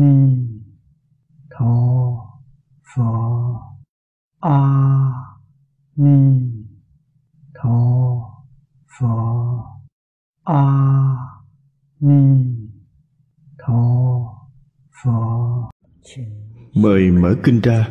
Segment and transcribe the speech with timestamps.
[0.00, 0.14] ni
[1.50, 1.74] tho
[2.90, 3.10] pho.
[4.40, 4.58] A
[5.96, 6.18] ni
[7.54, 7.78] tho
[8.94, 9.14] pho.
[10.44, 10.62] A
[12.00, 12.22] ni
[13.58, 13.82] tho
[15.02, 15.70] pho.
[16.74, 17.88] Mời mở kinh ra.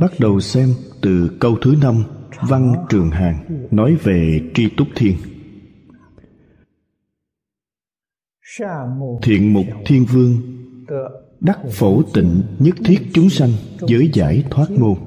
[0.00, 0.68] Bắt đầu xem
[1.02, 1.94] từ câu thứ năm,
[2.48, 5.16] văn trường hàng nói về tri túc thiên
[9.22, 10.36] thiện mục thiên vương,
[11.40, 13.50] đắc phổ tịnh nhất thiết chúng sanh
[13.88, 14.98] giới giải thoát môn.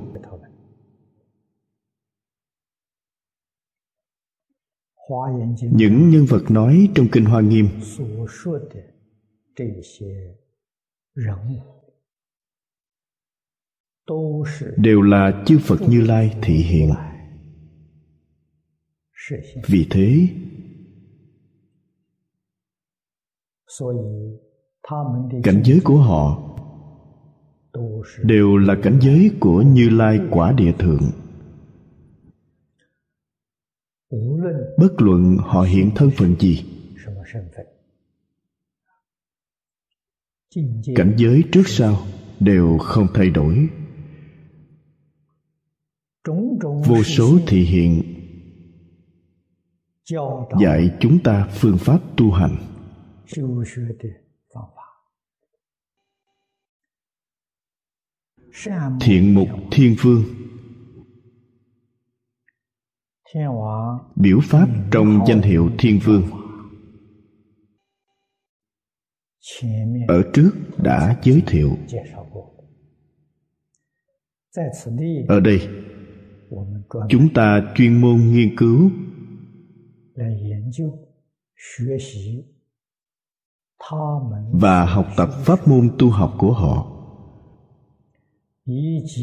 [5.61, 7.67] Những nhân vật nói trong kinh hoa nghiêm.
[14.77, 16.89] Đều là chư phật như lai thị hiện.
[19.67, 20.29] Vì thế
[25.43, 26.45] cảnh giới của họ
[28.23, 31.11] đều là cảnh giới của như lai quả địa thượng.
[34.77, 36.65] bất luận họ hiện thân phận gì
[40.95, 41.97] cảnh giới trước sau
[42.39, 43.67] đều không thay đổi.
[46.87, 48.03] vô số thị hiện
[50.59, 52.68] dạy chúng ta phương pháp tu hành
[59.01, 60.23] thiện mục thiên vương
[64.15, 66.23] biểu pháp trong danh hiệu thiên vương
[70.07, 70.51] ở trước
[70.83, 71.77] đã giới thiệu.
[75.27, 75.67] ở đây
[77.09, 78.91] chúng ta chuyên môn nghiên cứu
[84.51, 86.87] và học tập pháp môn tu học của họ.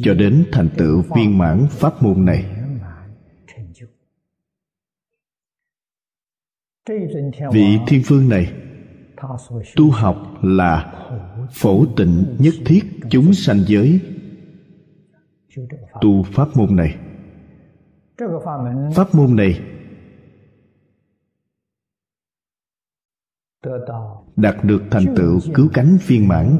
[0.02, 2.44] Cho đến thành tựu viên mãn pháp môn này.
[7.52, 8.52] Vị thiên vương này
[9.76, 10.92] tu học là
[11.52, 14.00] phổ tịnh nhất thiết chúng sanh giới.
[16.00, 16.96] Tu pháp môn này,
[18.94, 19.60] pháp môn này
[24.36, 26.58] đạt được thành tựu cứu cánh viên mãn,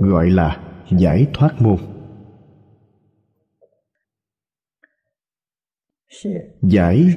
[0.00, 1.76] gọi là giải thoát môn.
[6.62, 7.14] Giải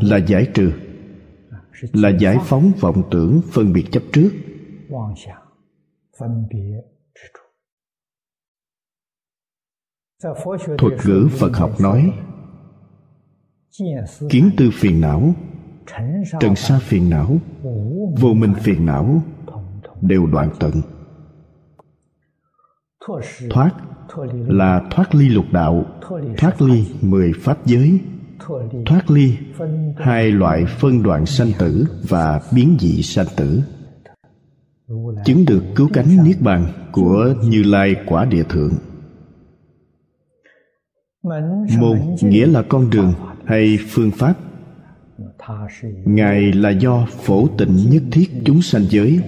[0.00, 0.72] là giải trừ,
[1.92, 4.30] là giải phóng vọng tưởng phân biệt chấp trước.
[10.78, 12.12] Thuật ngữ phật học nói,
[14.30, 15.34] kiến tư phiền não
[16.40, 17.38] trần sa phiền não,
[18.20, 19.22] vô minh phiền não,
[20.00, 20.72] đều đoạn tận.
[23.50, 23.70] Thoát
[24.32, 25.84] là thoát ly lục đạo,
[26.38, 28.00] thoát ly mười pháp giới.
[28.86, 29.36] Thoát ly
[29.96, 33.62] hai loại phân đoạn sanh tử và biến dị sanh tử.
[35.24, 38.72] Chứng được cứu cánh niết bàn của như lai quả địa thượng.
[41.78, 43.14] Môn nghĩa là con đường
[43.44, 44.34] hay phương pháp
[46.04, 49.20] ngài là do phổ tịnh nhất thiết chúng sanh giới.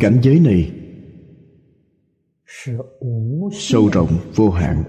[0.00, 0.72] Cảnh giới này
[3.52, 4.84] sâu rộng, vô hạn.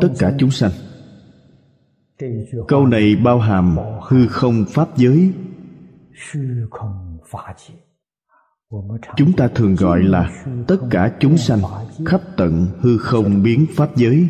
[0.00, 0.70] Tất cả chúng sanh.
[2.68, 3.76] Câu này bao hàm
[4.08, 5.32] hư không pháp giới
[9.16, 11.60] chúng ta thường gọi là tất cả chúng sanh
[12.06, 14.28] khắp tận hư không biến pháp giới.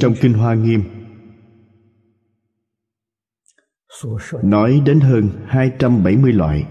[0.00, 0.82] Trong kinh hoa nghiêm,
[4.42, 6.66] nói đến hơn 270 loại.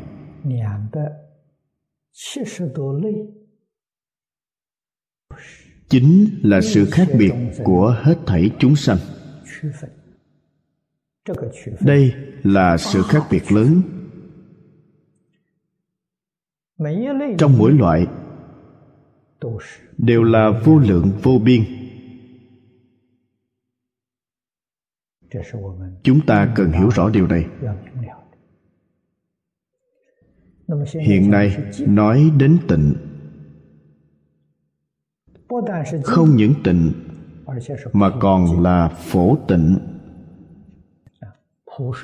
[5.90, 7.34] Chính là sự khác biệt
[7.64, 8.98] của hết thảy chúng sanh
[11.82, 13.82] đây là sự khác biệt lớn.
[17.38, 18.08] trong mỗi loại
[19.98, 21.62] đều là vô lượng vô biên.
[26.04, 27.46] chúng ta cần hiểu rõ điều này.
[31.02, 32.94] hiện nay nói đến tịnh.
[36.04, 36.92] không những tịnh
[37.94, 39.78] mà còn là phổ tịnh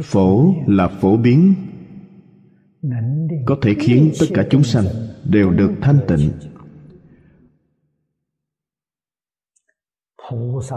[0.03, 1.53] phổ là phổ biến.
[3.45, 4.85] Có thể khiến tất cả chúng sanh
[5.29, 6.31] đều được thanh tịnh.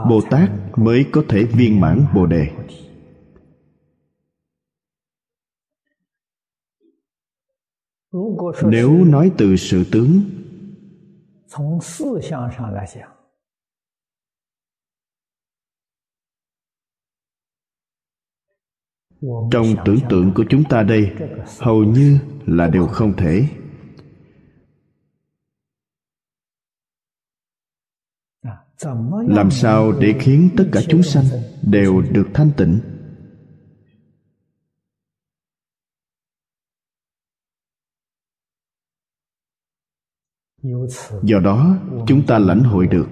[0.09, 2.49] Bồ tát mới có thể viên mãn bồ đề.
[8.63, 10.21] Nếu nói từ sự tướng
[19.51, 21.13] trong tưởng tượng của chúng ta đây,
[21.59, 23.49] hầu như là điều không thể.
[29.29, 31.25] Làm sao để khiến tất cả chúng sanh
[31.63, 32.81] đều được thanh tịnh?
[41.23, 41.77] Do đó,
[42.07, 43.09] chúng ta lãnh hội được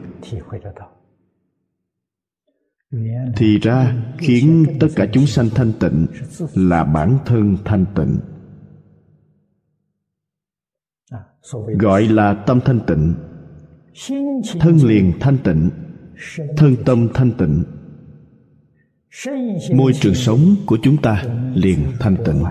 [3.36, 6.06] thì ra, khiến tất cả chúng sanh thanh tịnh
[6.54, 8.18] là bản thân thanh tịnh.
[11.78, 13.14] Gọi là tâm thanh tịnh.
[14.60, 15.70] Thân liền thanh tịnh.
[16.56, 17.64] Thân tâm thanh tịnh.
[19.74, 22.44] Môi trường sống của chúng ta liền thanh tịnh.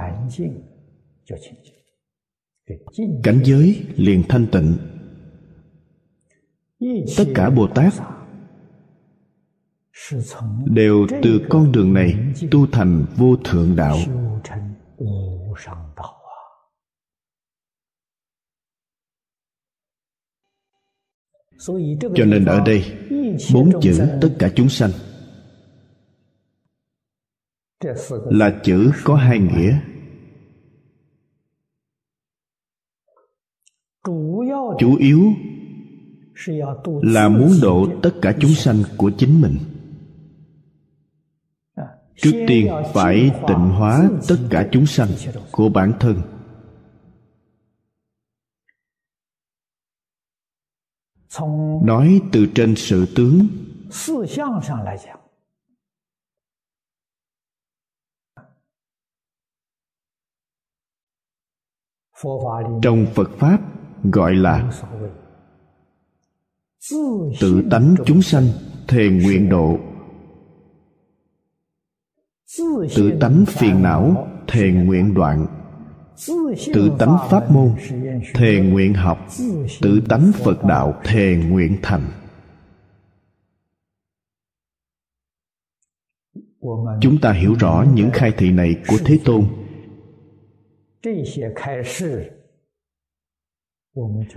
[3.24, 4.78] Cảnh giới liền thanh tịnh.
[7.18, 7.94] Tất cả bồ tát
[10.66, 13.98] đều từ con đường này tu thành vô thượng đạo.
[22.16, 22.84] Cho nên ở đây,
[23.54, 24.92] bốn chữ tất cả chúng sanh
[28.30, 29.80] là chữ có hai nghĩa.
[34.80, 35.34] Chủ yếu
[37.02, 39.58] là muốn độ tất cả chúng sanh của chính mình
[42.16, 45.10] trước tiên phải tịnh hóa tất cả chúng sanh
[45.52, 46.22] của bản thân.
[51.84, 53.48] Nói từ trên sự tướng.
[62.82, 63.60] trong phật pháp
[64.04, 64.72] gọi là
[67.40, 68.48] tự tánh chúng sanh
[68.88, 69.78] thề nguyện độ
[72.96, 75.48] tự tánh phiền não, thề nguyện đoạn.
[76.74, 77.76] Tự tánh pháp môn,
[78.34, 79.28] thề nguyện học.
[79.82, 82.02] Tự tánh phật đạo, thề nguyện thành.
[87.02, 89.46] Chúng ta hiểu rõ những khai thị này của thế tôn.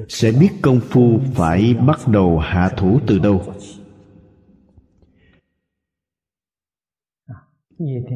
[0.09, 3.43] Sẽ biết công phu phải bắt đầu hạ thủ từ đâu?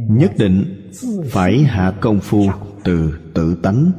[0.09, 0.91] Nhất định
[1.31, 2.43] phải hạ công phu
[2.85, 3.93] từ tự tánh.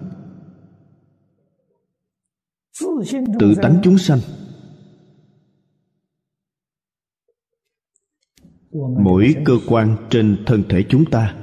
[3.39, 4.19] Tự tánh chúng sanh.
[9.03, 11.35] Mỗi cơ quan trên thân thể chúng ta.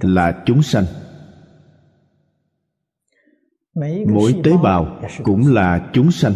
[0.00, 0.84] Là chúng sanh.
[4.14, 6.32] Mỗi tế bào cũng là chúng sanh.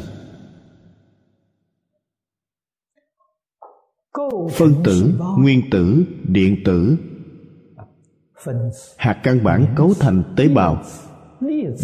[4.53, 6.97] Phân tử nguyên tử điện tử.
[8.97, 10.83] Hạt căn bản cấu thành tế bào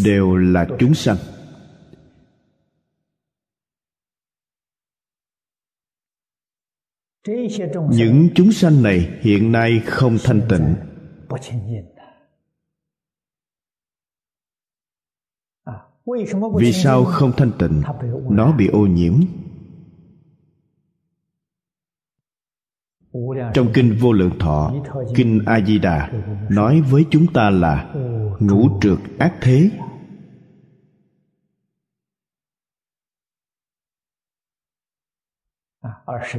[0.05, 1.17] đều là chúng sanh.
[7.91, 10.75] Những chúng sanh này hiện nay không thanh tịnh.
[16.59, 17.83] Vì sao không thanh tịnh?
[18.31, 19.15] Nó bị ô nhiễm
[23.55, 24.73] trong kinh vô lượng thọ,
[25.15, 26.11] kinh a di đà
[26.51, 27.95] nói với chúng ta là
[28.41, 29.71] ngũ trượt ác thế.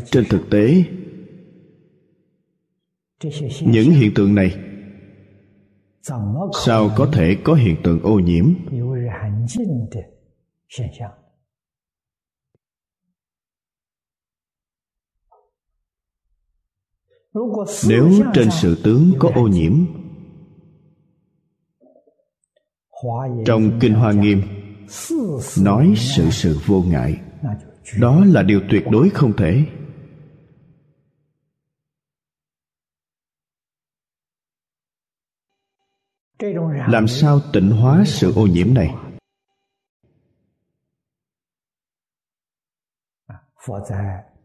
[0.06, 0.84] Trên thực tế,
[3.62, 4.58] những hiện tượng này
[6.66, 8.54] sao có thể có hiện tượng ô nhiễm?
[17.88, 19.86] Nếu trên sự tướng có ô nhiễm,
[23.46, 24.42] trong kinh hoa nghiêm,
[25.62, 27.22] nói sự sự vô ngại,
[28.00, 29.66] đó là điều tuyệt đối không thể.
[36.88, 38.96] Làm sao tịnh hóa sự ô nhiễm này?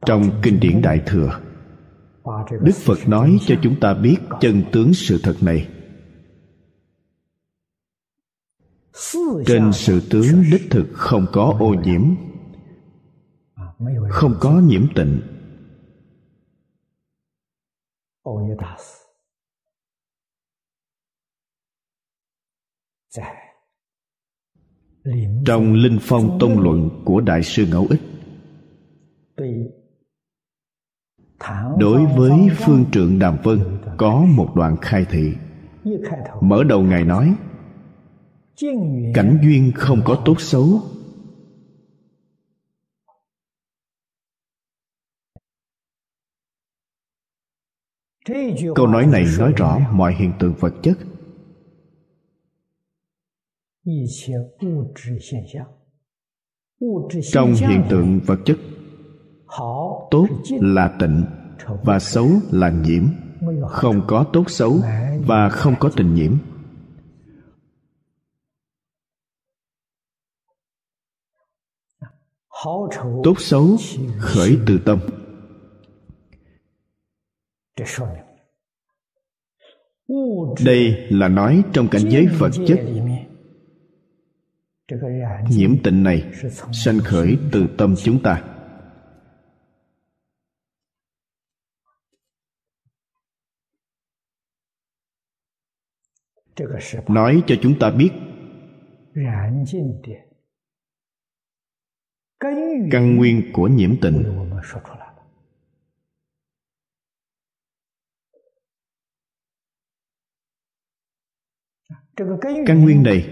[0.06, 1.51] Trong kinh điển đại thừa
[2.60, 5.68] đức phật nói cho chúng ta biết chân tướng sự thật này.
[9.46, 12.02] Trên sự tướng đích thực không có ô nhiễm,
[14.10, 15.20] không có nhiễm tịnh
[25.46, 28.00] trong linh phong tông luận của đại sư ngẫu ích
[31.78, 33.60] đối với phương trượng đàm vân
[33.96, 35.32] có một đoạn khai thị.
[36.40, 37.34] Mở đầu ngài nói
[39.14, 40.80] cảnh duyên không có tốt xấu.
[48.74, 50.98] Câu nói này nói rõ mọi hiện tượng vật chất.
[57.32, 58.56] Trong hiện tượng vật chất
[60.10, 60.26] tốt
[60.60, 61.24] là tịnh
[61.84, 63.04] và xấu là nhiễm.
[63.68, 64.80] Không có tốt xấu
[65.26, 66.32] và không có tình nhiễm.
[73.24, 73.76] Tốt xấu
[74.18, 74.98] khởi từ tâm.
[80.64, 82.80] Đây là nói trong cảnh giới vật chất.
[85.50, 86.32] Nhiễm tịnh này
[86.72, 88.51] sanh khởi từ tâm chúng ta.
[97.08, 98.10] Nói cho chúng ta biết.
[102.90, 104.48] căn nguyên của nhiễm tịnh
[112.66, 113.28] căn nguyên này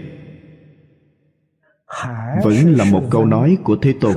[2.43, 4.15] vẫn là một câu nói của thế tôn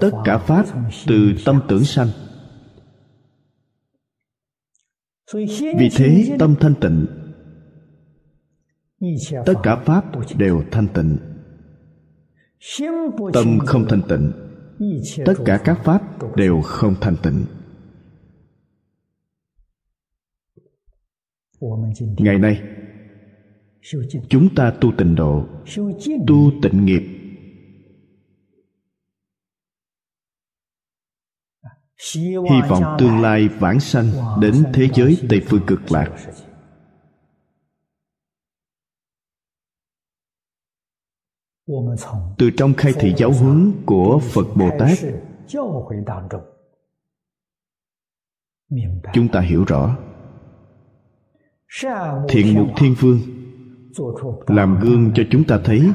[0.00, 0.66] tất cả pháp
[1.06, 2.08] từ tâm tưởng sanh.
[5.78, 7.06] vì thế tâm thanh tịnh.
[9.46, 10.04] Tất cả pháp
[10.38, 11.18] đều thanh tịnh.
[13.32, 14.32] Tâm không thanh tịnh.
[15.24, 16.02] Tất cả các pháp
[16.36, 17.44] đều không thanh tịnh.
[22.18, 22.62] Ngày nay
[24.28, 25.46] chúng ta tu tịnh độ
[26.26, 27.17] tu tịnh nghiệp
[32.50, 34.06] hy vọng tương lai vãng sanh
[34.40, 36.10] đến thế giới tây phương cực lạc.
[42.38, 44.98] Từ trong khai thị giáo huấn của phật bồ tát.
[49.12, 49.96] chúng ta hiểu rõ.
[52.28, 53.18] Thiện mục thiên vương
[54.46, 55.92] làm gương cho chúng ta thấy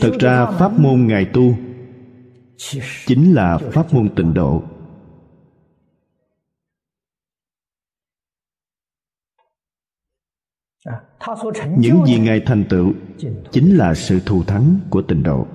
[0.00, 1.54] thực ra pháp môn ngài tu
[3.06, 4.62] chính là pháp môn tịnh độ.
[11.78, 12.92] Những gì ngài thành tựu
[13.50, 15.46] chính là sự thù thắng của tịnh độ.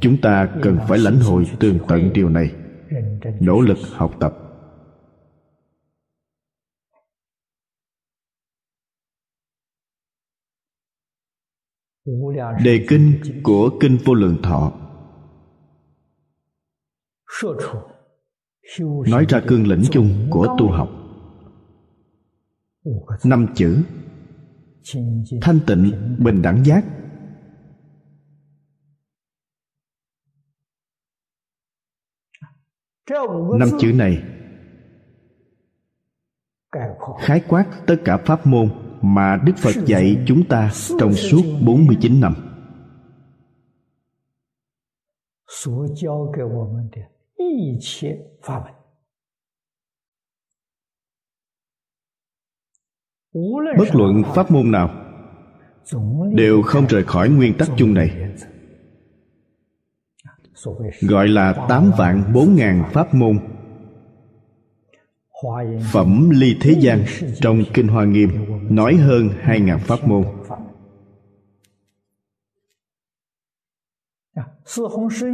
[0.00, 2.54] Chúng ta cần phải lãnh hội tường tận điều này,
[3.40, 4.47] nỗ lực học tập.
[12.64, 14.72] Đề kinh của kinh vô lượng thọ.
[19.10, 20.88] Nói ra cương lĩnh chung của tu học.
[23.24, 23.82] Năm chữ.
[25.42, 26.84] Thanh tịnh bình đẳng giác.
[33.58, 34.22] Năm chữ này
[37.20, 42.20] khái quát tất cả pháp môn mà Đức Phật dạy chúng ta trong suốt 49
[42.20, 42.34] năm.
[53.78, 54.90] Bất luận pháp môn nào
[56.34, 58.10] đều không rời khỏi nguyên tắc chung này
[61.00, 63.38] gọi là tám vạn bốn ngàn pháp môn
[65.92, 67.04] phẩm ly thế gian
[67.40, 68.30] trong kinh hoa nghiêm,
[68.70, 70.24] nói hơn hai ngàn pháp môn.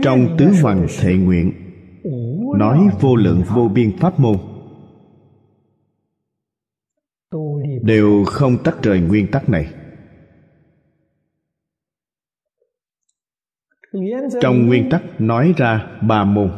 [0.02, 1.52] Trong tứ hoàng thệ nguyện,
[2.58, 4.36] nói vô lượng vô biên pháp môn.
[7.82, 9.74] Đều không tách rời nguyên tắc này.
[14.40, 16.50] Trong nguyên tắc nói ra ba môn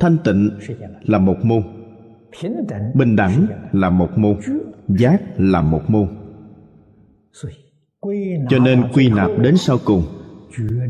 [0.00, 0.50] thanh tịnh
[1.02, 1.62] là một môn.
[2.94, 4.36] Bình đẳng là một môn.
[4.88, 6.08] Giác là một môn.
[8.48, 10.02] Cho nên quy nạp đến sau cùng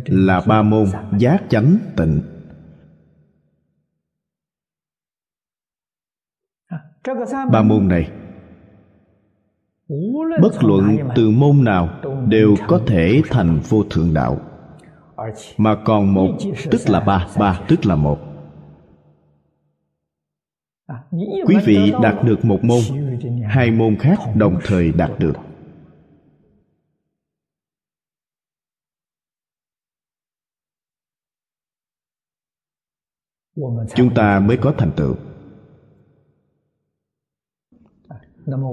[0.07, 0.87] là ba môn
[1.19, 2.21] giác chánh tịnh.
[7.53, 8.11] Ba môn này
[10.43, 11.89] bất luận từ môn nào
[12.29, 14.41] đều có thể thành vô thượng đạo
[15.57, 16.37] mà còn một,
[16.71, 18.19] tức là ba ba, tức là một.
[21.47, 22.81] Quý vị đạt được một môn,
[23.47, 25.35] hai môn khác đồng thời đạt được.
[33.95, 35.15] Chúng ta mới có thành tựu.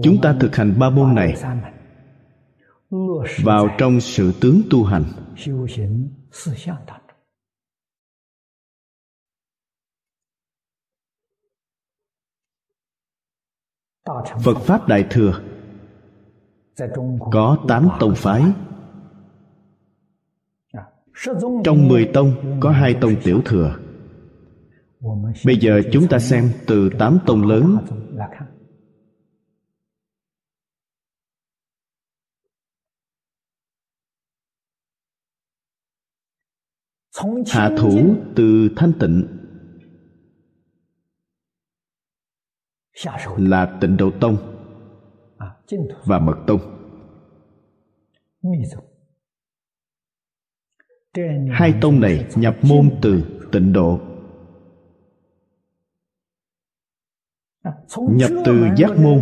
[0.04, 1.34] Chúng ta thực hành ba môn này
[3.44, 5.04] vào trong sự tướng tu hành
[14.44, 15.42] phật pháp đại thừa
[17.32, 18.44] có tám tông phái.
[21.64, 23.78] trong mười tông có hai tông tiểu thừa.
[25.46, 27.78] bây giờ chúng ta xem từ tám tông lớn
[37.48, 39.28] hạ thủ từ thanh tịnh
[43.38, 44.38] là tịnh độ tông
[46.06, 46.60] và mật tông.
[51.52, 54.00] Hai tông này nhập môn từ tịnh độ.
[57.98, 59.22] Nhập từ giác môn.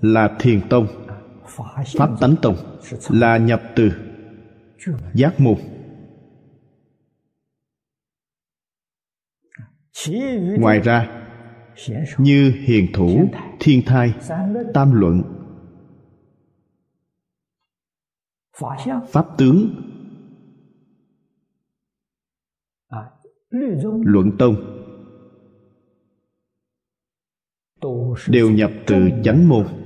[0.00, 0.86] là thiền tông
[1.98, 2.56] pháp tánh tông
[3.10, 3.92] là nhập từ
[5.14, 5.54] giác môn.
[10.58, 11.26] Ngoài ra,
[12.18, 13.28] như hiền thủ,
[13.60, 14.14] thiên thai,
[14.74, 15.22] tam luận,
[19.08, 19.74] pháp tướng,
[24.04, 24.54] luận tông,
[28.28, 29.83] đều nhập từ chánh môn.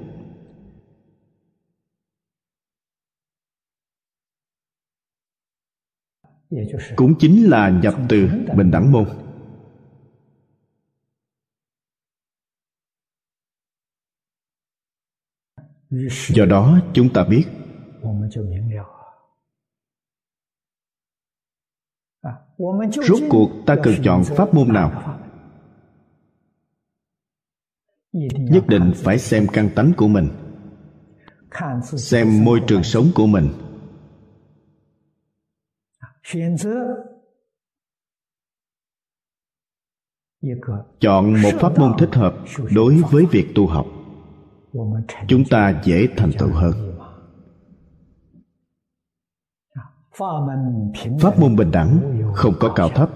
[6.96, 9.04] Cũng chính là nhập từ bình đẳng môn.
[16.28, 17.44] Do đó chúng ta biết
[23.02, 25.18] rốt cuộc ta cần chọn pháp môn nào?
[28.32, 30.28] Nhất định phải xem căn tánh của mình
[31.82, 33.48] xem môi trường sống của mình
[41.00, 42.34] chọn một pháp môn thích hợp
[42.74, 43.86] đối với việc tu học.
[45.28, 46.72] Chúng ta dễ thành tựu hơn.
[51.20, 53.10] Pháp môn bình đẳng không có cao thấp.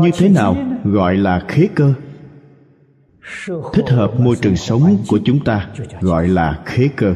[0.00, 1.94] Như thế nào gọi là khế cơ?
[3.72, 7.14] Thích hợp môi trường sống của chúng ta gọi là khế cơ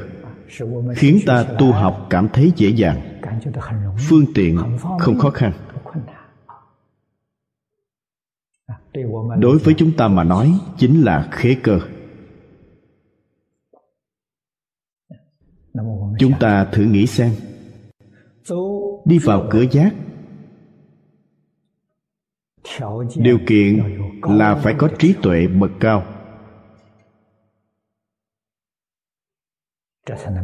[0.97, 3.21] khiến ta tu học cảm thấy dễ dàng.
[4.09, 4.59] Phương tiện
[4.99, 5.53] không khó khăn.
[9.39, 11.81] Đối với chúng ta mà nói, chính là khế cơ.
[16.19, 17.31] Chúng ta thử nghĩ xem.
[19.05, 19.95] Đi vào cửa giác.
[23.17, 26.20] Điều kiện là phải có trí tuệ bậc cao.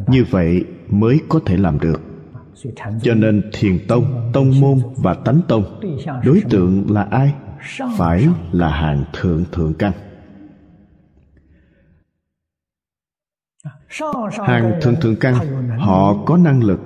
[0.06, 2.00] Như vậy mới có thể làm được.
[3.02, 5.80] Cho nên thiền tông tông môn và tánh tông
[6.24, 7.34] đối tượng là ai?
[7.98, 9.92] Phải là hàng thượng thượng căn.
[14.46, 15.34] Hàng thượng thượng căn,
[15.78, 16.80] họ có năng lực.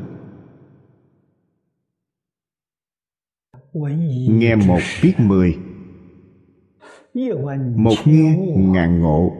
[4.29, 5.59] Nghe một biết mười,
[7.77, 9.33] một nghe ngàn ngộ,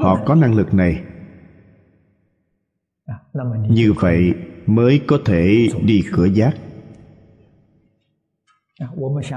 [0.00, 1.02] họ có năng lực này
[3.68, 4.34] như vậy
[4.66, 6.56] mới có thể đi cửa giác.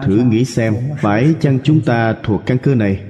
[0.03, 3.05] Thử nghĩ xem phải chăng chúng ta thuộc căn cơ này?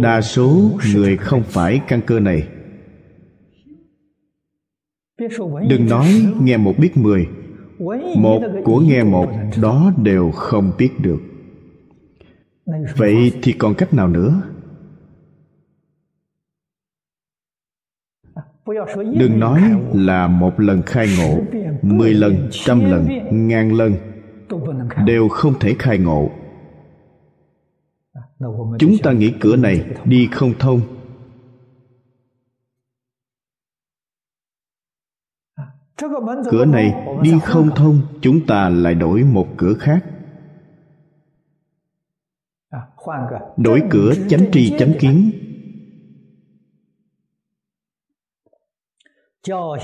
[0.00, 2.48] Đa số người không phải căn cơ này.
[5.68, 6.06] Đừng nói
[6.42, 7.28] nghe một biết mười.
[8.16, 9.30] Một của nghe một
[9.62, 11.29] đó đều không biết được
[12.96, 14.42] vậy thì còn cách nào nữa?
[19.18, 19.62] Đừng nói
[19.94, 21.40] là một lần khai ngộ,
[21.82, 23.06] mười lần, trăm lần,
[23.48, 23.94] ngàn lần
[25.06, 26.30] đều không thể khai ngộ.
[28.78, 30.80] Chúng ta nghĩ cửa này đi không thông.
[36.50, 40.09] Cửa này đi không thông, chúng ta lại đổi một cửa khác
[43.56, 45.30] đổi cửa chánh tri chánh kiến.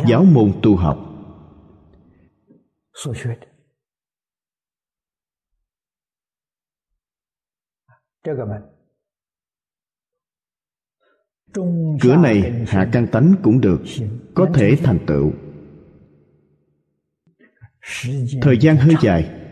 [0.08, 0.98] Giáo môn tu học.
[12.00, 13.82] Cửa này hạ căn tánh cũng được
[14.34, 15.32] có thể thành tựu.
[18.42, 19.42] Thời gian hơi dài.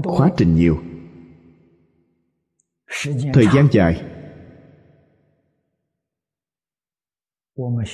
[0.04, 0.78] khóa trình nhiều.
[3.35, 4.04] thời gian dài.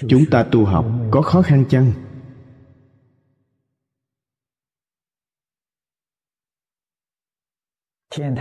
[0.08, 1.92] chúng ta tu học có khó khăn chăng?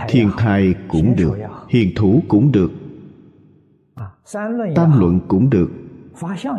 [0.08, 2.70] Thiên thai cũng được hiền thủ cũng được.
[4.74, 5.70] Tam luận cũng được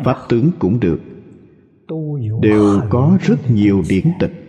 [0.04, 1.00] pháp tướng cũng được.
[2.42, 4.45] Đều có rất nhiều điển tịch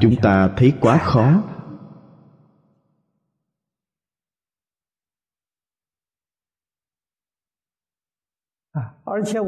[0.00, 1.42] chúng ta thấy quá khó.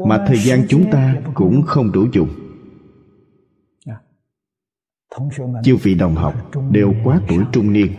[0.07, 2.29] Mà thời gian chúng ta cũng không đủ dùng.
[5.63, 7.93] Chư vị đồng học đều quá tuổi trung niên.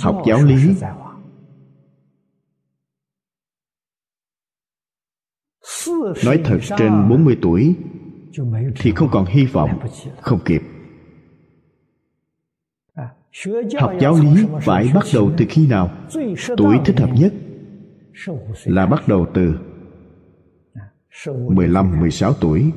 [0.00, 0.74] Học giáo lý
[6.24, 7.74] nói thật trên 40 tuổi
[8.78, 9.70] thì không còn hy vọng
[10.20, 10.62] không kịp.
[13.80, 15.90] Học giáo lý phải bắt đầu từ khi nào?
[16.56, 17.32] Tuổi thích hợp nhất
[18.64, 19.54] là bắt đầu từ
[21.26, 22.70] 15, 16 tuổi.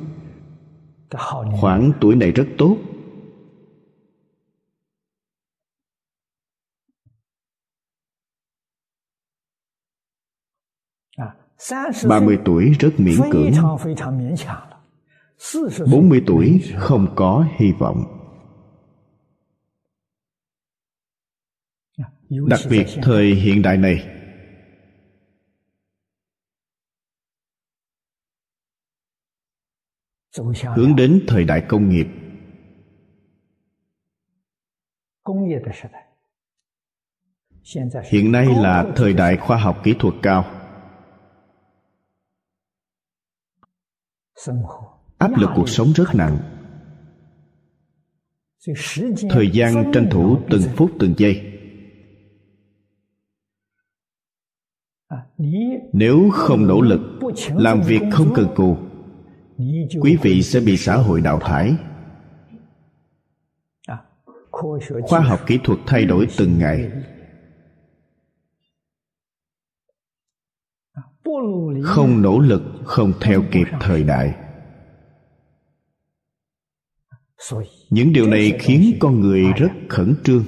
[1.60, 2.76] Khoảng tuổi này rất tốt.
[12.08, 13.52] Ba mươi tuổi rất miễn cưỡng.
[15.90, 18.04] bốn mươi tuổi không có hy vọng.
[22.28, 24.12] Đặc biệt thời hiện đại này.
[30.76, 32.06] Hướng đến thời đại công nghiệp.
[38.10, 40.55] Hiện nay là thời đại khoa học kỹ thuật cao
[45.18, 46.38] áp lực cuộc sống rất nặng.
[49.30, 51.52] Thời gian tranh thủ từng phút từng giây.
[55.92, 57.00] Nếu không nỗ lực,
[57.56, 58.76] làm việc không cần cù,
[60.00, 61.76] quý vị sẽ bị xã hội đào thải.
[65.02, 66.90] Khoa học kỹ thuật thay đổi từng ngày.
[71.84, 74.34] Không nỗ lực, không theo kịp thời đại.
[77.90, 80.44] Những điều này khiến con người rất khẩn trương.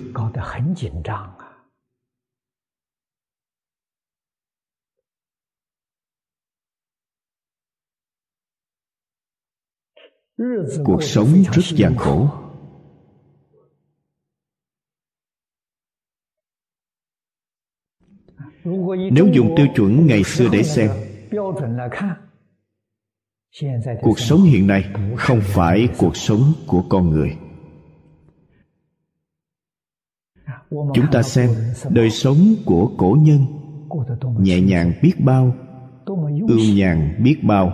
[10.84, 12.47] Cuộc sống rất gian khổ.
[19.12, 20.90] Nếu dùng tiêu chuẩn ngày xưa để xem
[24.02, 24.84] cuộc sống hiện nay
[25.16, 27.36] không phải cuộc sống của con người.
[30.70, 31.50] Chúng ta xem
[31.90, 33.38] đời sống của cổ nhân
[34.40, 35.54] nhẹ nhàng biết bao
[36.48, 37.72] ưu nhàn biết bao.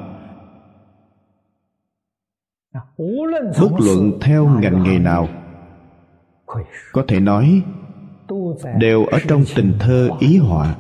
[3.60, 5.28] Bất luận theo ngành nghề nào
[6.92, 7.62] có thể nói
[8.78, 10.76] đều ở trong tình thơ ý họa.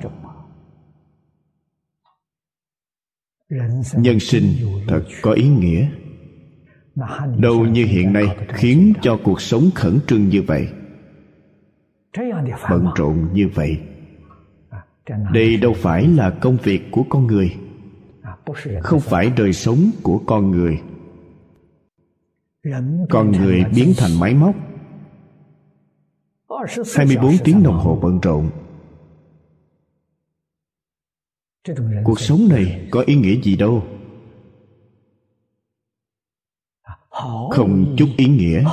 [3.96, 4.44] Nhân sinh
[4.88, 5.88] thật có ý nghĩa.
[7.38, 10.68] Đâu như hiện nay khiến cho cuộc sống khẩn trương như vậy.
[12.70, 13.80] Bận rộn như vậy.
[15.32, 17.56] Đây đâu phải là công việc của con người.
[18.80, 20.80] Không phải đời sống của con người.
[23.10, 24.54] Con người biến thành máy móc.
[26.94, 28.50] 24 tiếng đồng hồ bận rộn.
[32.04, 33.84] Cuộc sống này có ý nghĩa gì đâu?
[37.50, 38.64] Không chút ý nghĩa,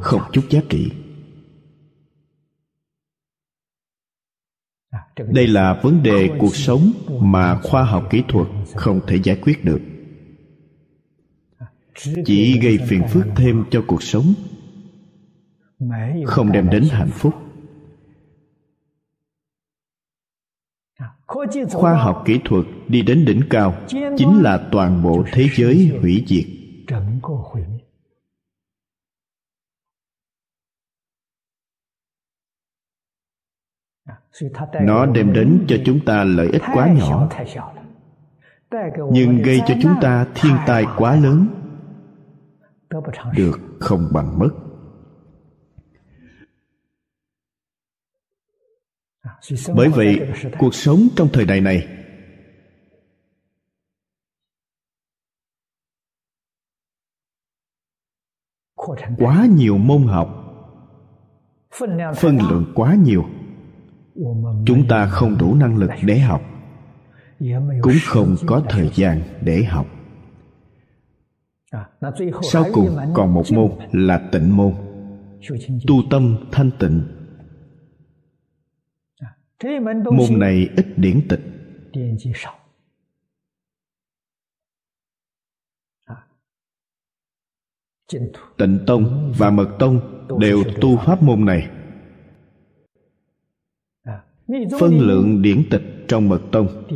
[0.00, 0.90] không chút giá trị.
[5.16, 9.64] Đây là vấn đề cuộc sống mà khoa học kỹ thuật không thể giải quyết
[9.64, 9.80] được.
[12.24, 14.34] Chỉ gây phiền phức thêm cho cuộc sống
[16.26, 17.34] không đem đến hạnh phúc.
[21.72, 23.74] Khoa học kỹ thuật đi đến đỉnh cao
[24.16, 26.44] chính là toàn bộ thế giới hủy diệt.
[34.80, 37.28] nó đem đến cho chúng ta lợi ích quá nhỏ.
[39.12, 41.46] nhưng gây cho chúng ta thiên tai quá lớn.
[43.36, 44.65] Được không bằng mất
[49.74, 50.20] bởi vậy,
[50.58, 51.88] cuộc sống trong thời đại này
[59.18, 60.28] quá nhiều môn học,
[62.16, 63.24] phân lượng quá nhiều.
[64.66, 66.42] Chúng ta không đủ năng lực để học,
[67.82, 69.86] cũng không có thời gian để học.
[72.42, 74.72] Sau cùng còn một môn là tịnh môn,
[75.86, 77.15] tu tâm thanh tịnh
[80.12, 81.40] môn này ít điển tịch.
[88.56, 91.70] tịnh tông và mật tông đều tu pháp môn này.
[94.80, 96.86] phân lượng điển tịch trong mật tông.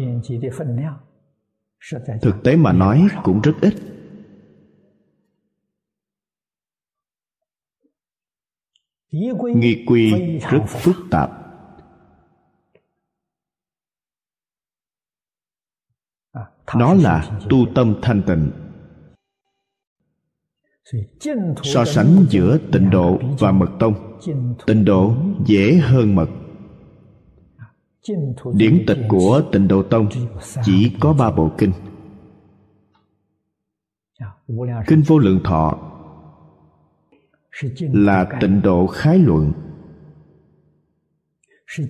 [2.22, 3.74] thực tế mà nói cũng rất ít.
[9.54, 11.39] nghi quy rất phức tạp
[16.76, 18.50] nó là tu tâm thanh tịnh.
[21.62, 24.18] So sánh giữa tịnh độ và mật tông.
[24.66, 25.14] Tịnh độ
[25.46, 26.28] dễ hơn mật.
[28.54, 30.08] Điển tịch của tịnh độ tông
[30.64, 31.72] chỉ có ba bộ kinh.
[34.86, 35.78] Kinh vô lượng thọ
[37.78, 39.52] là tịnh độ khái luận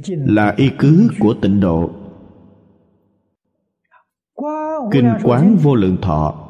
[0.08, 1.90] là y cứ của tịnh độ
[4.92, 6.46] kinh quán vô lượng thọ.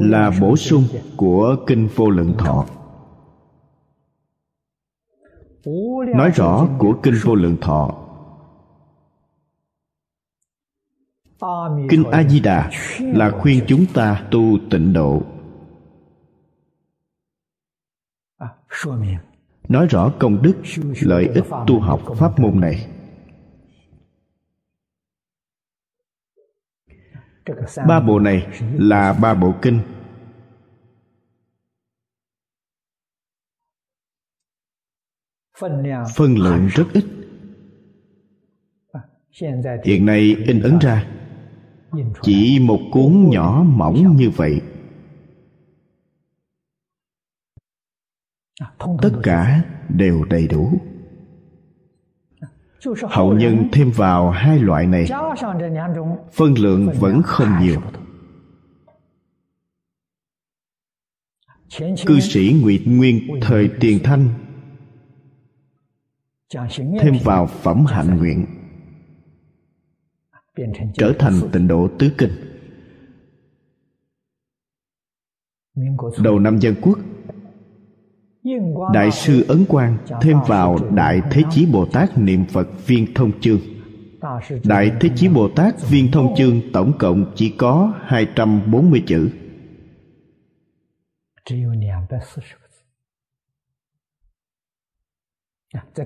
[0.00, 0.84] Là bổ sung
[1.16, 2.66] của kinh vô lượng thọ.
[6.16, 7.98] Nói rõ của kinh vô lượng thọ.
[11.90, 15.22] Kinh a di đà là khuyên chúng ta tu tịnh độ.
[19.68, 20.54] Nói rõ công đức
[21.00, 22.86] lợi ích tu học pháp môn này
[27.88, 29.80] ba bộ này là ba bộ kinh.
[36.16, 37.04] Phân lượng rất ít.
[39.84, 41.08] Hiện nay in ấn ra.
[42.22, 44.60] Chỉ một cuốn nhỏ mỏng như vậy.
[48.78, 50.72] Tất cả đều đầy đủ
[53.08, 55.06] hậu nhân thêm vào hai loại này.
[56.32, 57.80] phân lượng vẫn không nhiều.
[62.06, 64.28] cư sĩ nguyệt nguyên thời tiền thanh.
[67.00, 68.46] Thêm vào phẩm hạnh nguyện.
[70.94, 72.30] Trở thành tịnh độ tứ kinh.
[76.18, 76.98] Đầu năm dân quốc
[78.92, 83.40] đại sư ấn quang thêm vào đại thế chí bồ tát niệm phật viên thông
[83.40, 83.60] chương.
[84.64, 89.30] Đại thế chí bồ tát viên thông chương tổng cộng chỉ có 240 chữ.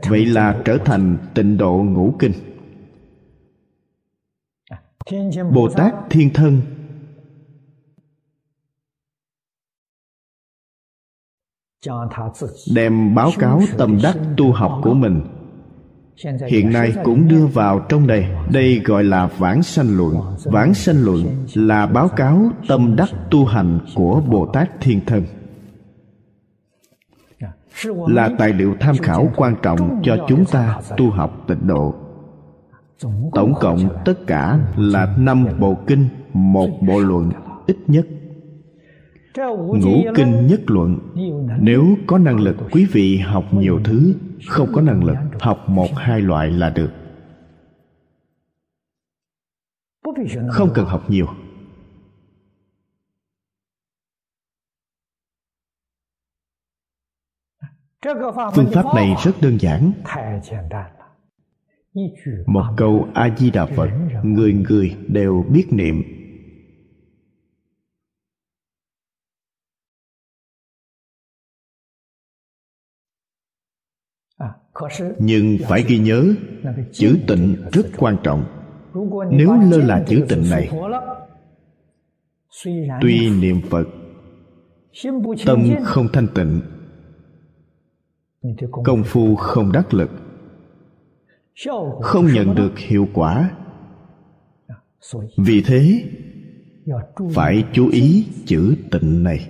[0.09, 2.33] Vậy là trở thành tịnh độ ngũ kinh.
[5.53, 6.61] Bồ tát thiên thân
[12.75, 15.20] đem báo cáo tâm đắc tu học của mình.
[16.49, 18.27] Hiện nay cũng đưa vào trong đây.
[18.51, 20.14] Đây gọi là vãng sanh luận.
[20.44, 25.25] Vãng sanh luận là báo cáo tâm đắc tu hành của bồ tát thiên thân
[28.09, 31.94] là tài liệu tham khảo quan trọng cho chúng ta tu học tịnh độ.
[33.33, 37.31] Tổng cộng tất cả là năm bộ kinh một bộ luận
[37.66, 38.07] ít nhất
[39.44, 40.99] ngũ kinh nhất luận,
[41.61, 44.14] nếu có năng lực, quý vị học nhiều thứ.
[44.46, 46.90] Không có năng lực, học một, hai loại là được.
[50.51, 51.27] Không cần học nhiều.
[58.55, 59.92] Phương pháp này rất đơn giản.
[62.46, 63.88] Một câu a di đà phật,
[64.22, 66.03] người người đều biết niệm.
[75.19, 76.35] Nhưng phải ghi nhớ,
[76.93, 78.45] chữ tịnh rất quan trọng.
[79.31, 80.71] Nếu lơ là chữ tịnh này,
[83.01, 83.89] tuy niệm phật,
[85.47, 86.61] tâm không thanh tịnh,
[88.85, 90.11] công phu không đắc lực,
[92.01, 93.51] không nhận được hiệu quả.
[95.37, 96.05] Vì thế,
[97.35, 99.49] phải chú ý chữ tịnh này.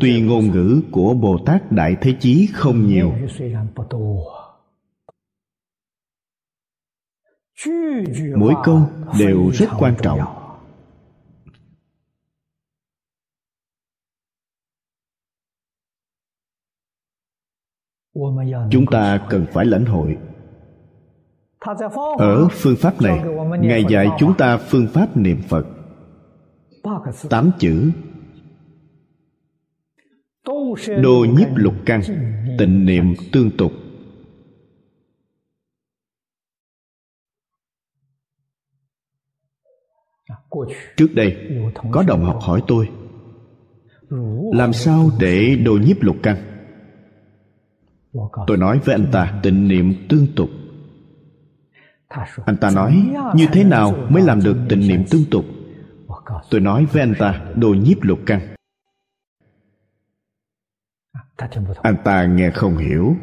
[0.00, 3.12] Tuy ngôn ngữ của bồ tát đại thế chí không nhiều.
[8.36, 8.88] Mỗi câu
[9.18, 10.20] đều rất quan trọng.
[18.70, 20.18] Chúng ta cần phải lãnh hội.
[22.18, 23.24] Ở phương pháp này,
[23.60, 25.66] ngài dạy chúng ta phương pháp niệm phật.
[27.30, 27.90] Tám chữ
[31.02, 32.00] đô nhiếp lục căn
[32.58, 33.72] tịnh niệm tương tục.
[40.96, 41.36] Trước đây
[41.92, 42.88] có đồng học hỏi tôi
[44.52, 46.36] làm sao để đồ nhiếp lục căn?
[48.46, 50.48] Tôi nói với anh ta tịnh niệm tương tục.
[52.46, 55.44] Anh ta nói như thế nào mới làm được tịnh niệm tương tục?
[56.50, 58.53] Tôi nói với anh ta đồ nhiếp lục căn
[61.82, 63.16] anh ta nghe không hiểu.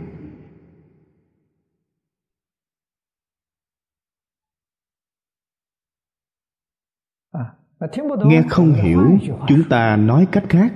[8.25, 10.73] Nghe không hiểu chúng ta nói cách khác.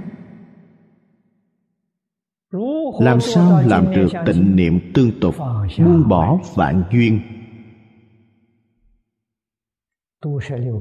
[3.00, 5.36] Làm sao làm được tịnh niệm tương tục
[5.78, 7.20] buông bỏ vạn duyên?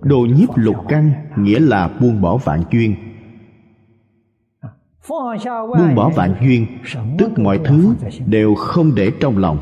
[0.02, 3.13] Đồ nhiếp lục căn nghĩa là buông bỏ vạn duyên
[5.08, 6.66] buông bỏ vạn duyên,
[7.18, 7.94] tức mọi thứ
[8.26, 9.58] đều không để trong lòng.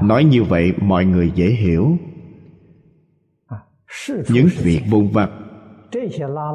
[0.00, 1.96] Nói như vậy, mọi người dễ hiểu.
[4.28, 5.30] Những việc vụn vặt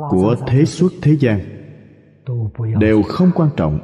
[0.10, 1.40] của thế xuất thế gian
[2.80, 3.80] đều không quan trọng.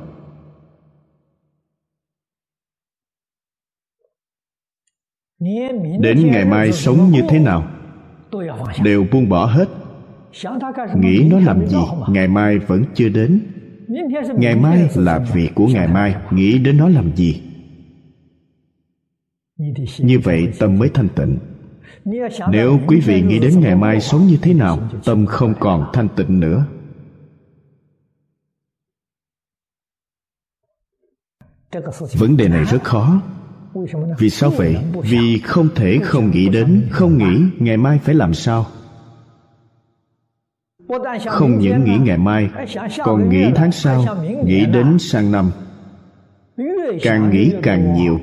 [6.00, 7.68] Đến ngày mai sống như thế nào,
[8.84, 9.68] đều buông bỏ hết
[10.96, 11.78] nghĩ nó làm gì
[12.10, 13.40] ngày mai vẫn chưa đến.
[14.38, 16.16] Ngày mai là việc của ngày mai.
[16.32, 17.42] Nghĩ đến nó làm gì?
[20.00, 21.38] Như vậy tâm mới thanh tịnh.
[22.52, 26.08] Nếu quý vị nghĩ đến ngày mai sống như thế nào tâm không còn thanh
[26.16, 26.66] tịnh nữa.
[32.14, 33.22] Vấn đề này rất khó.
[34.20, 34.78] Vì sao vậy?
[35.04, 38.66] Vì không thể không nghĩ đến không nghĩ ngày mai phải làm sao
[41.30, 42.50] không những nghĩ ngày mai,
[43.04, 44.06] còn nghĩ tháng sau
[44.46, 45.52] nghĩ đến sang năm.
[47.02, 48.20] Càng nghĩ càng nhiều.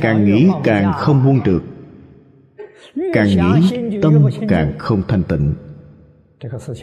[0.00, 1.62] Càng nghĩ càng không buông được.
[3.12, 5.54] Càng nghĩ tâm càng không thanh tịnh.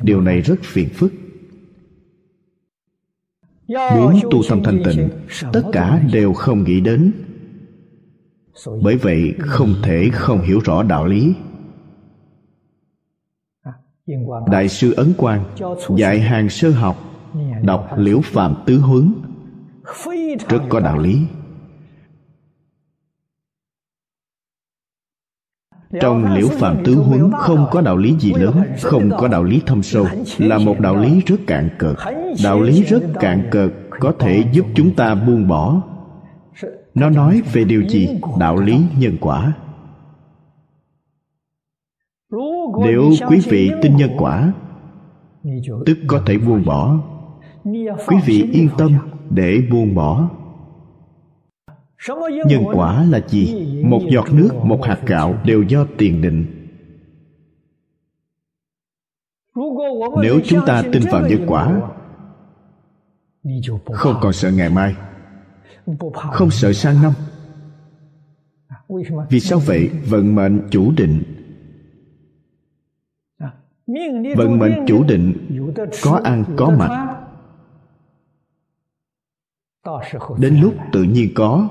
[0.02, 1.14] Điều này rất phiền phức.
[3.68, 5.10] Muốn tu tâm thanh tịnh,
[5.54, 7.12] tất cả đều không nghĩ đến.
[8.82, 11.34] Bởi vậy không thể không hiểu rõ đạo lý
[14.52, 15.44] đại sư ấn quang
[15.98, 16.98] dạy hàng sơ học
[17.64, 19.14] đọc liễu phạm tứ huấn.
[20.50, 21.22] Rất có đạo lý.
[26.02, 29.62] Trong liễu phạm tứ huấn không có đạo lý gì lớn không có đạo lý
[29.66, 31.96] thâm sâu là một đạo lý rất cạn cợt.
[32.44, 35.82] Đạo lý rất cạn cợt có thể giúp chúng ta buông bỏ.
[36.94, 38.10] Nó nói về điều gì?
[38.40, 39.54] đạo lý nhân quả
[42.84, 44.54] nếu quý vị tin nhân quả
[45.86, 47.00] tức có thể buông bỏ.
[48.08, 48.92] Quý vị yên tâm
[49.30, 50.30] để buông bỏ.
[52.46, 53.68] Nhân quả là gì?
[53.84, 56.46] Một giọt nước một hạt gạo đều do tiền định.
[60.22, 61.82] Nếu chúng ta tin vào nhân quả
[63.94, 64.96] không còn sợ ngày mai
[66.32, 67.14] không sợ sang năm.
[69.30, 69.90] Vì sao vậy?
[70.06, 71.41] Vận mệnh chủ định
[74.38, 75.34] vận mệnh chủ định,
[76.04, 77.08] có ăn, có mặc.
[80.40, 81.70] Đến lúc tự nhiên có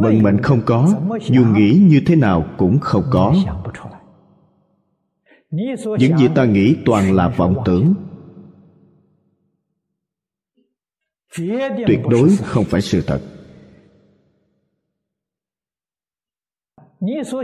[0.00, 0.88] vận mệnh không có,
[1.22, 3.34] dù nghĩ như thế nào cũng không có.
[5.98, 7.94] Những gì ta nghĩ toàn là vọng tưởng.
[11.86, 13.20] Tuyệt đối không phải sự thật.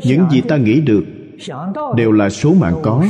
[0.05, 1.05] Những gì ta nghĩ được
[1.97, 3.05] đều là số mạng có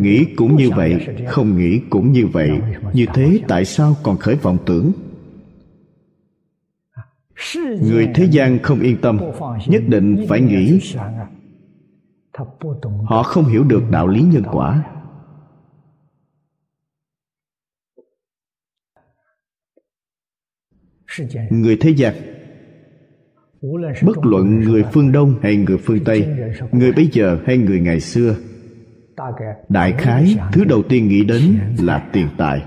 [0.00, 2.50] nghĩ cũng như vậy không nghĩ cũng như vậy.
[2.92, 4.92] Như thế tại sao còn khởi vọng tưởng?
[7.82, 9.18] Người thế gian không yên tâm
[9.66, 10.80] nhất định phải nghĩ.
[13.04, 14.84] Họ không hiểu được đạo lý nhân quả.
[21.50, 22.14] Người thế gian
[24.02, 26.26] bất luận người phương đông hay người phương tây
[26.72, 28.36] người bây giờ hay người ngày xưa
[29.68, 32.66] đại khái, thứ đầu tiên nghĩ đến là tiền tài.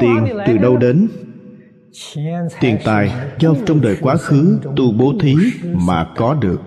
[0.00, 1.08] Tiền từ đâu đến?
[2.60, 6.60] Tiền tài do trong đời quá khứ tu bố thí mà có được.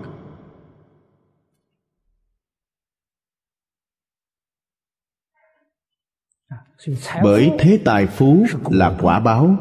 [7.22, 9.56] Bởi thế tài phú là quả báo.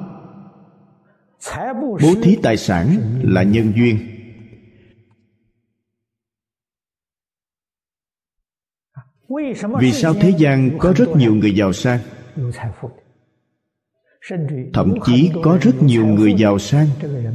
[1.81, 4.10] Bố thí tài sản là nhân duyên.
[9.79, 11.99] Vì sao thế gian có rất nhiều người giàu sang?
[14.73, 16.87] thậm chí có rất nhiều người giàu sang.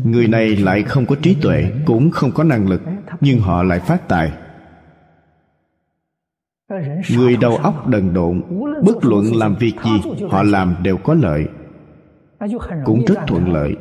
[0.04, 2.82] người này lại không có trí tuệ cũng không có năng lực
[3.20, 4.32] nhưng họ lại phát tài.
[7.16, 8.42] Người đầu óc đần độn
[8.84, 11.46] bất luận làm việc gì họ làm đều có lợi.
[12.84, 13.76] cũng rất thuận lợi.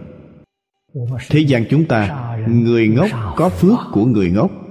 [1.30, 4.64] thế gian chúng ta người ngốc có phước của người ngốc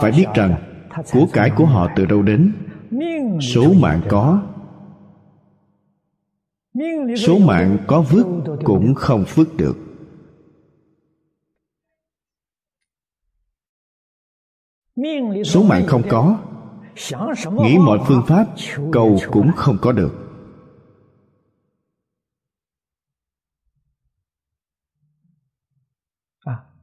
[0.00, 0.56] phải biết rằng
[1.12, 2.52] của cải của họ từ đâu đến?
[3.40, 4.42] Số mạng có.
[7.16, 8.26] Số mạng có vứt
[8.64, 9.76] cũng không vứt được.
[15.44, 16.38] Số mạng không có.
[17.42, 18.46] nghĩ mọi phương pháp
[18.92, 20.20] cầu cũng không có được.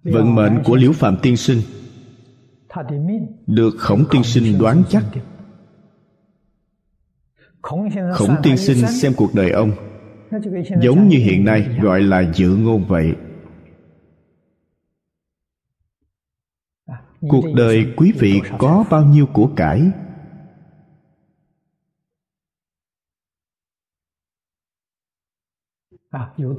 [0.03, 1.80] Vận mệnh của liễu phạm tiên sinh
[3.47, 5.03] được khổng tiên sinh đoán chắc.
[8.13, 9.71] khổng tiên sinh xem cuộc đời ông.
[10.81, 13.15] Giống như hiện nay gọi là dự ngôn vậy.
[17.29, 19.91] Cuộc đời quý vị có bao nhiêu của cải?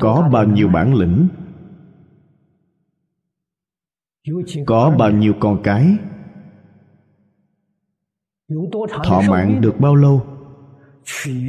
[0.01, 1.29] Có bao nhiêu bản lĩnh
[4.67, 5.97] có bao nhiêu con cái?
[9.05, 10.27] Thọ mạng được bao lâu?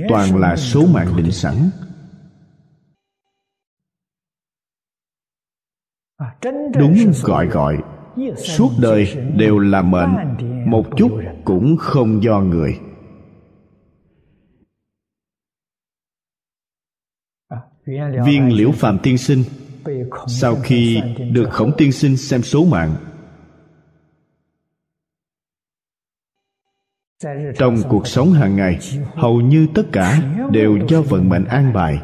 [0.10, 1.56] Toàn là số mạng định sẵn.
[6.78, 7.78] đúng gọi gọi.
[8.38, 10.10] Suốt đời đều là mệnh.
[10.66, 12.80] một chút cũng không do người.
[18.26, 19.44] Viên liễu phàm tiên sinh
[20.28, 22.96] sau khi được khổng tiên sinh xem số mạng,
[27.58, 28.80] trong cuộc sống hàng ngày,
[29.16, 30.22] hầu như tất cả
[30.52, 32.02] đều do vận mệnh an bài.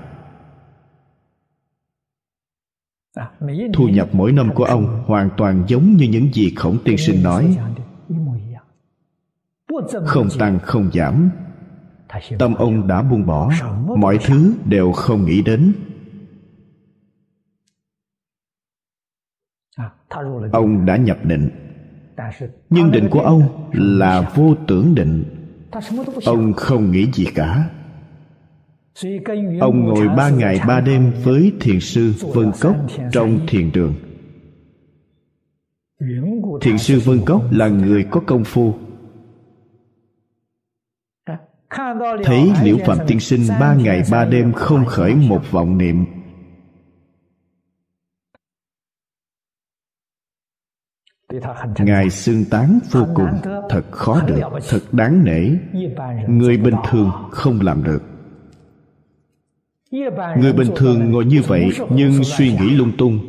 [3.73, 7.23] Thu nhập mỗi năm của ông hoàn toàn giống như những gì khổng tiên sinh
[7.23, 7.57] nói.
[10.05, 11.29] Không tăng, không giảm.
[12.39, 13.51] Tâm ông đã buông bỏ,
[13.97, 15.73] mọi thứ đều không nghĩ đến.
[20.51, 21.49] Ông đã nhập định.
[22.69, 25.23] Nhưng định của ông là vô tưởng định.
[26.25, 27.69] Ông không nghĩ gì cả.
[29.59, 32.75] Ông ngồi ba ngày ba đêm với thiền sư vân cốc
[33.11, 33.93] trong thiền đường.
[36.61, 38.73] Thiền sư vân cốc là người có công phu.
[42.23, 46.05] Thấy liễu phạm tiên sinh ba ngày ba đêm không khởi một vọng niệm
[51.79, 53.29] ngài xưng tán vô cùng
[53.69, 55.49] thật khó được thật đáng nể.
[56.27, 58.03] Người bình thường không làm được.
[60.37, 63.19] Người bình thường ngồi như vậy nhưng suy nghĩ lung tung.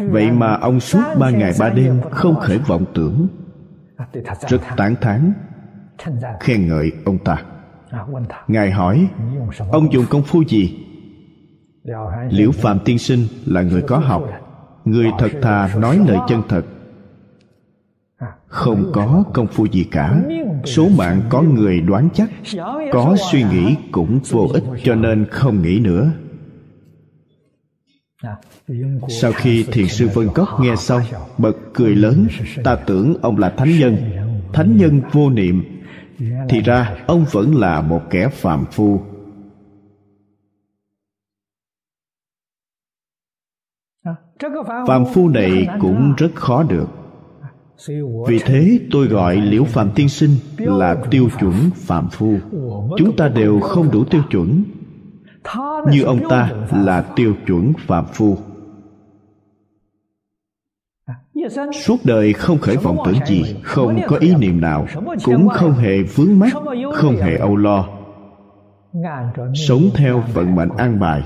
[0.00, 3.28] Vậy mà ông suốt ba ngày ba đêm không khởi vọng tưởng.
[4.48, 5.32] Rất tán thán.
[6.40, 7.42] Khen ngợi ông ta.
[8.48, 9.08] Ngài hỏi
[9.70, 10.86] ông dùng công phu gì?
[12.30, 14.22] Liễu phạm tiên sinh là người có học.
[14.84, 16.62] Người thật thà nói lời chân thật
[18.50, 20.22] không có công phu gì cả.
[20.64, 22.30] Số mạng có người đoán chắc,
[22.92, 26.12] có suy nghĩ cũng vô ích, cho nên không nghĩ nữa.
[29.08, 31.02] Sau khi thiền sư vân cốc nghe xong,
[31.38, 32.26] bật cười lớn.
[32.64, 33.96] Ta tưởng ông là thánh nhân.
[34.52, 35.64] Thánh nhân vô niệm.
[36.48, 39.00] Thì ra, ông vẫn là một kẻ phàm phu.
[44.86, 46.86] Phàm phu này cũng rất khó được
[48.28, 52.38] vì thế tôi gọi liễu phạm tiên sinh là tiêu chuẩn phạm phu.
[52.96, 54.64] Chúng ta đều không đủ tiêu chuẩn.
[55.90, 56.50] Như ông ta
[56.84, 58.38] là tiêu chuẩn phạm phu.
[61.84, 64.86] Suốt đời không khởi vọng tưởng gì, không có ý niệm nào,
[65.24, 66.52] cũng không hề vướng mắc,
[66.94, 67.88] không hề âu lo.
[69.54, 71.22] Sống theo vận mệnh an bài.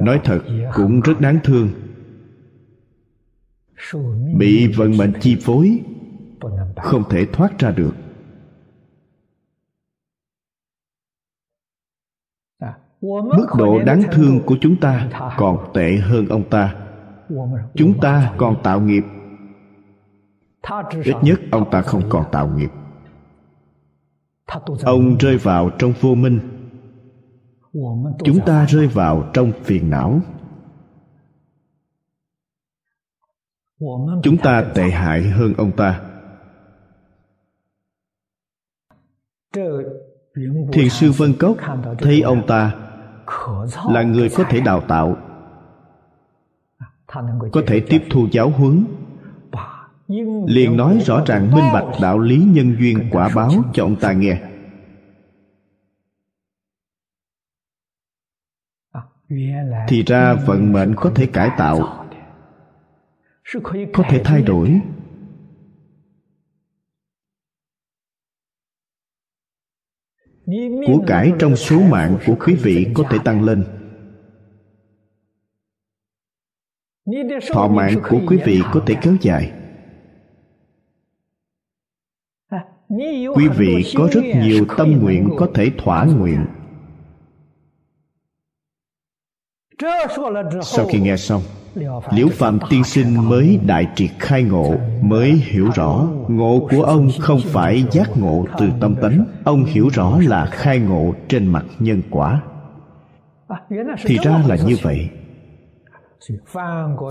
[0.00, 0.38] Nói thật,
[0.74, 1.70] cũng rất đáng thương
[4.38, 5.82] bị vận mệnh chi phối,
[6.76, 7.92] không thể thoát ra được.
[13.02, 15.08] Mức độ đáng thương của chúng ta
[15.38, 16.74] còn tệ hơn ông ta.
[17.74, 19.02] Chúng ta còn tạo nghiệp.
[21.04, 22.70] Ít nhất ông ta không còn tạo nghiệp.
[24.82, 26.40] Ông rơi vào trong vô minh.
[28.24, 30.20] Chúng ta rơi vào trong phiền não.
[34.22, 36.00] Chúng ta tệ hại hơn ông ta.
[40.72, 41.56] Thiền sư vân cốc
[41.98, 42.74] thấy ông ta
[43.88, 45.16] là người có thể đào tạo,
[47.52, 48.84] có thể tiếp thu giáo huấn,
[50.46, 54.12] liền nói rõ ràng minh bạch đạo lý nhân duyên quả báo cho ông ta
[54.12, 54.42] nghe.
[59.88, 61.99] Thì ra vận mệnh có thể cải tạo
[63.92, 64.80] có thể thay đổi.
[70.86, 73.64] Của cải trong số mạng của quý vị có thể tăng lên.
[77.52, 79.52] Thọ mạng của quý vị có thể kéo dài.
[83.34, 86.46] Quý vị có rất nhiều tâm nguyện có thể thỏa nguyện.
[90.62, 91.42] Sau khi nghe xong
[92.10, 97.08] liễu phạm tiên sinh mới đại triệt khai ngộ, mới hiểu rõ, ngộ của ông
[97.20, 101.64] không phải giác ngộ từ tâm tánh, ông hiểu rõ là khai ngộ trên mặt
[101.78, 102.42] nhân quả.
[104.04, 105.10] Thì ra là như vậy.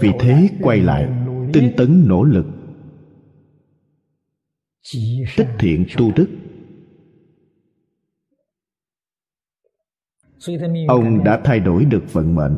[0.02, 1.10] Vì thế quay lại,
[1.54, 2.46] tinh tấn nỗ lực.
[5.38, 6.28] Tích thiện tu đức.
[10.88, 12.58] Ông đã thay đổi được vận mệnh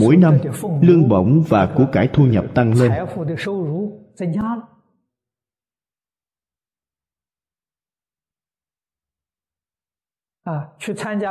[0.00, 0.38] mỗi năm
[0.82, 2.92] lương bổng và của cải thu nhập tăng lên.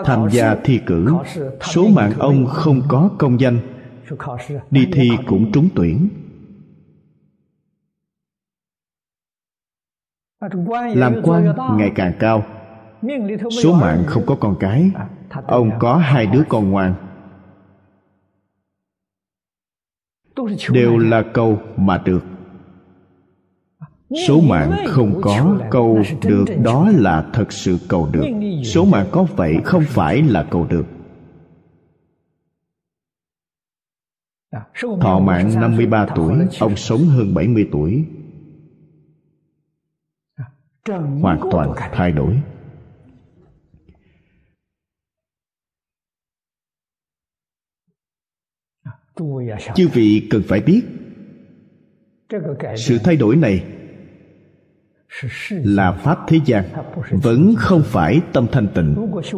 [0.06, 1.08] Tham gia thi cử
[1.62, 3.60] số mạng ông không có công danh.
[4.72, 6.10] Đi thi cũng trúng tuyển.
[10.96, 12.44] Làm quan ngày càng cao.
[13.64, 14.92] Số mạng không có con cái.
[15.48, 17.11] Ông có hai đứa con ngoan
[20.72, 22.24] đều là câu mà được.
[24.28, 28.26] Số mạng không có câu được đó là thật sự cầu được.
[28.64, 30.86] Số mạng có vậy không phải là cầu được.
[35.02, 38.06] Thọ mạng 53 tuổi Ông sống hơn 70 tuổi.
[41.22, 42.42] Hoàn toàn thay đổi
[49.76, 50.82] chư vị cần phải biết
[52.76, 53.64] sự thay đổi này
[55.50, 56.64] là pháp thế gian
[57.12, 58.96] vẫn không phải tâm thanh tịnh.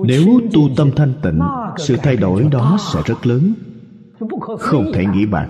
[0.08, 1.40] Nếu tu tâm thanh tịnh
[1.78, 3.54] sự thay đổi đó sẽ rất lớn.
[4.60, 5.50] Không thể nghĩ bàn.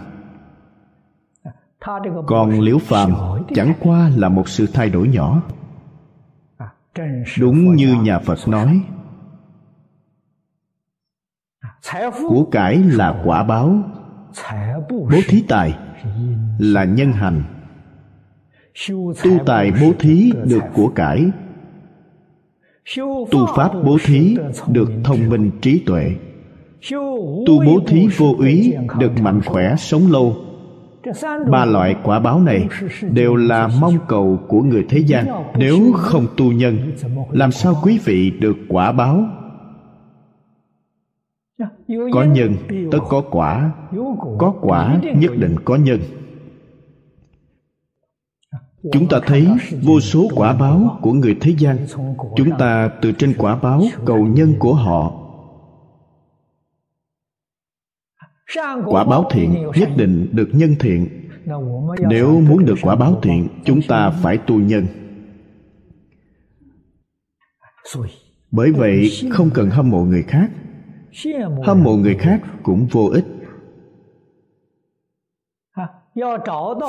[2.28, 3.14] còn liễu phàm
[3.56, 5.42] chẳng qua là một sự thay đổi nhỏ.
[7.40, 8.82] Đúng như nhà phật nói.
[12.30, 13.84] Của cải là quả báo
[14.90, 15.76] bố thí tài
[16.58, 17.44] là nhân hành.
[19.24, 21.26] Tu tài bố thí được của cải.
[23.32, 26.16] Tu pháp bố thí được thông minh trí tuệ.
[27.48, 30.36] Tu bố thí vô úy được mạnh khỏe sống lâu.
[31.52, 32.68] Ba loại quả báo này
[33.12, 35.26] đều là mong cầu của người thế gian.
[35.58, 36.92] Nếu không tu nhân,
[37.32, 39.26] làm sao quý vị được quả báo?
[42.14, 42.56] Có nhân
[42.92, 43.72] tất có quả.
[44.40, 46.00] Có quả nhất định có nhân.
[48.92, 49.48] Chúng ta thấy
[49.84, 51.78] vô số quả báo của người thế gian.
[52.36, 55.20] Chúng ta từ trên quả báo cầu nhân của họ.
[58.86, 61.30] Quả báo thiện nhất định được nhân thiện.
[62.10, 64.86] Nếu muốn được quả báo thiện chúng ta phải tu nhân.
[68.52, 70.52] Bởi vậy không cần hâm mộ người khác
[71.64, 73.26] hâm mộ người khác cũng vô ích.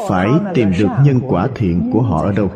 [0.09, 2.51] Phải tìm được nhân quả thiện của họ ở đâu?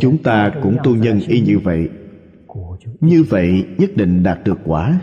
[0.00, 1.88] chúng ta cũng tu nhân y như vậy.
[3.00, 5.00] như vậy nhất định đạt được quả.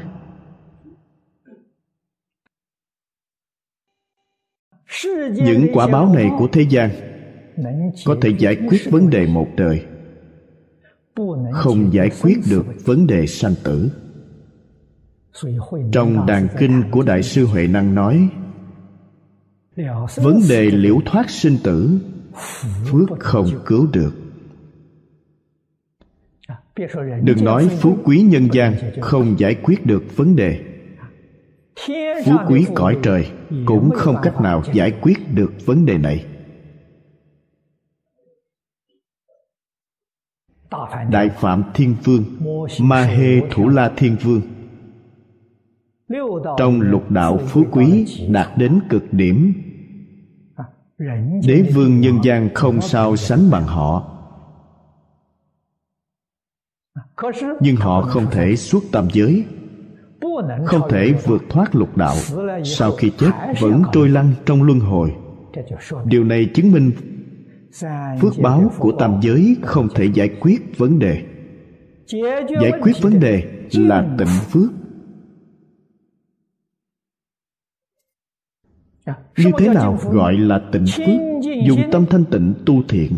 [5.34, 6.90] Những quả báo này của thế gian
[8.06, 9.86] có thể giải quyết vấn đề một đời
[11.52, 13.90] không giải quyết được vấn đề sanh tử
[15.92, 18.30] trong đàn kinh của đại sư huệ năng nói,
[20.16, 22.00] vấn đề liễu thoát sinh tử,
[22.86, 24.16] phước không cứu được.
[27.22, 30.60] Đừng nói phú quý nhân gian không giải quyết được vấn đề.
[32.26, 33.32] Phú quý cõi trời
[33.66, 36.26] cũng không cách nào giải quyết được vấn đề này.
[41.12, 42.24] Đại phạm thiên vương,
[42.80, 44.42] ma hê thủ la thiên vương
[46.58, 49.54] trong lục đạo phú quý, đạt đến cực điểm.
[51.48, 54.14] Đế vương nhân gian không sao sánh bằng họ.
[57.62, 59.46] Nhưng họ không thể xuất tam giới,
[60.66, 62.16] không thể vượt thoát lục đạo.
[62.64, 63.32] Sau khi chết,
[63.62, 65.16] vẫn trôi lăn trong luân hồi.
[66.06, 66.92] Điều này chứng minh
[68.22, 71.24] phước báo của tam giới không thể giải quyết vấn đề.
[72.62, 73.44] Giải quyết vấn đề
[73.74, 74.72] là tịnh phước.
[79.38, 81.06] Như thế nào gọi là tịnh phước?
[81.68, 83.18] dùng tâm thanh tịnh tu thiện.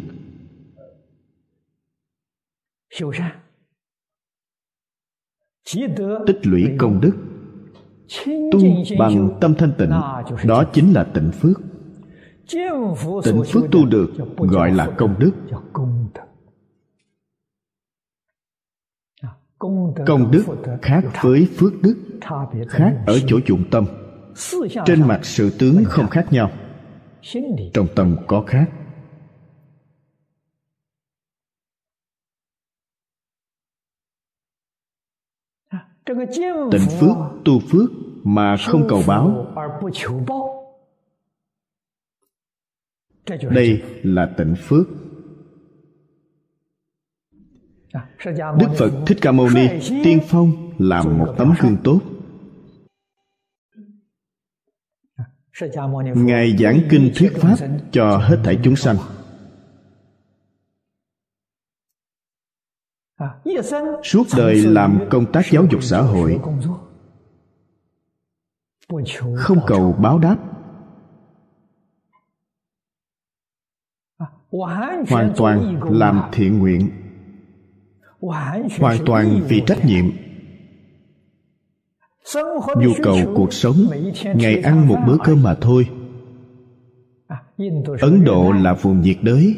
[6.28, 7.16] Tích lũy công đức.
[8.26, 8.60] tu
[9.00, 9.90] bằng tâm thanh tịnh
[10.48, 11.62] đó chính là tịnh phước.
[13.24, 15.32] Tịnh phước tu được gọi là công đức.
[20.06, 20.46] công đức
[20.82, 21.96] khác với phước đức
[22.68, 23.86] khác ở chỗ dụng tâm
[24.86, 26.52] trên mặt sự tướng không khác nhau.
[27.74, 28.70] trong tâm có khác.
[36.72, 37.16] Tịnh phước
[37.46, 37.90] tu phước
[38.24, 39.46] mà không cầu báo.
[43.52, 44.88] đây là tịnh phước.
[48.36, 49.68] Đức phật thích ca mâu ni
[50.04, 52.02] tiên phong làm một tấm gương tốt
[56.16, 57.56] ngài giảng kinh thuyết pháp
[57.92, 58.98] cho hết thảy chúng sanh.
[64.04, 66.40] Suốt đời làm công tác giáo dục xã hội.
[69.36, 70.38] Không cầu báo đáp.
[75.10, 76.90] Hoàn toàn làm thiện nguyện.
[78.80, 80.29] Hoàn toàn vì trách nhiệm
[82.78, 83.76] nhu cầu cuộc sống
[84.36, 85.90] ngày ăn một bữa cơm mà thôi.
[88.02, 89.56] Ấn độ là vùng nhiệt đới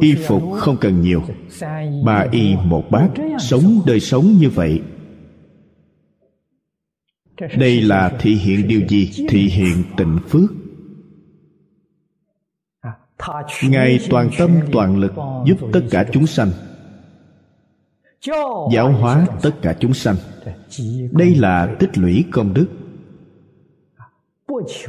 [0.00, 1.22] y phục không cần nhiều.
[2.04, 4.82] Ba y một bát sống đời sống như vậy.
[7.58, 9.26] Đây là thị hiện điều gì?
[9.28, 10.50] thị hiện tịnh phước.
[13.62, 15.12] Ngài toàn tâm toàn lực
[15.46, 16.48] giúp tất cả chúng sanh
[18.72, 20.16] giáo hóa tất cả chúng sanh.
[21.12, 22.68] Đây là tích lũy công đức.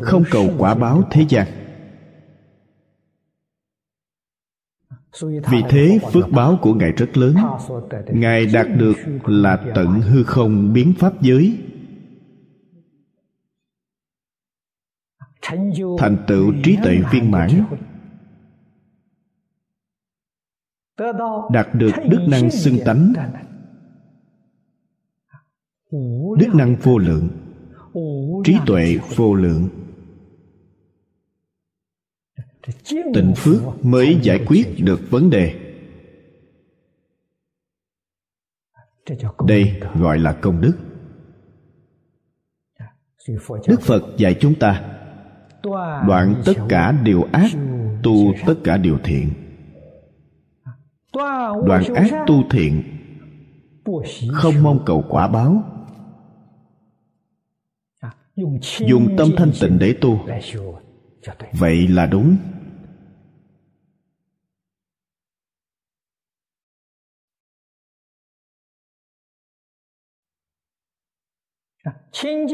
[0.02, 1.48] Không cầu quả báo thế gian.
[5.22, 7.36] Vì thế phước báo của ngài rất lớn.
[8.08, 11.58] Ngài đạt được là tận hư không biến pháp giới.
[15.98, 17.66] Thành tựu trí tuệ viên mãn
[21.52, 23.14] đạt được đức năng xưng tánh.
[26.38, 27.30] đức năng vô lượng.
[28.44, 29.70] trí tuệ vô lượng.
[33.14, 35.56] Tịnh phước mới giải quyết được vấn đề.
[39.48, 40.74] Đây gọi là công đức.
[43.68, 44.94] Đức phật dạy chúng ta
[46.08, 47.52] đoạn tất cả điều ác
[48.04, 49.47] tu tất cả điều thiện
[51.66, 52.84] đoạn ác tu thiện,
[54.32, 55.64] không mong cầu quả báo.
[58.88, 60.28] Dùng tâm thanh tịnh để tu.
[61.52, 62.38] Vậy là đúng.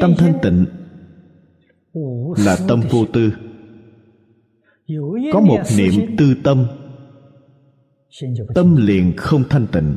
[0.02, 0.66] Tâm thanh tịnh
[2.38, 3.34] là tâm vô tư.
[5.34, 6.68] Có một niệm tư tâm
[8.56, 9.96] tâm liền không thanh tịnh.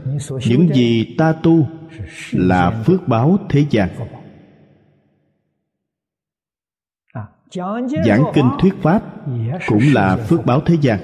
[0.48, 1.66] Những gì ta tu
[2.32, 3.88] là phước báo thế gian.
[8.04, 9.02] Giảng kinh thuyết pháp
[9.66, 11.00] cũng là phước báo thế gian.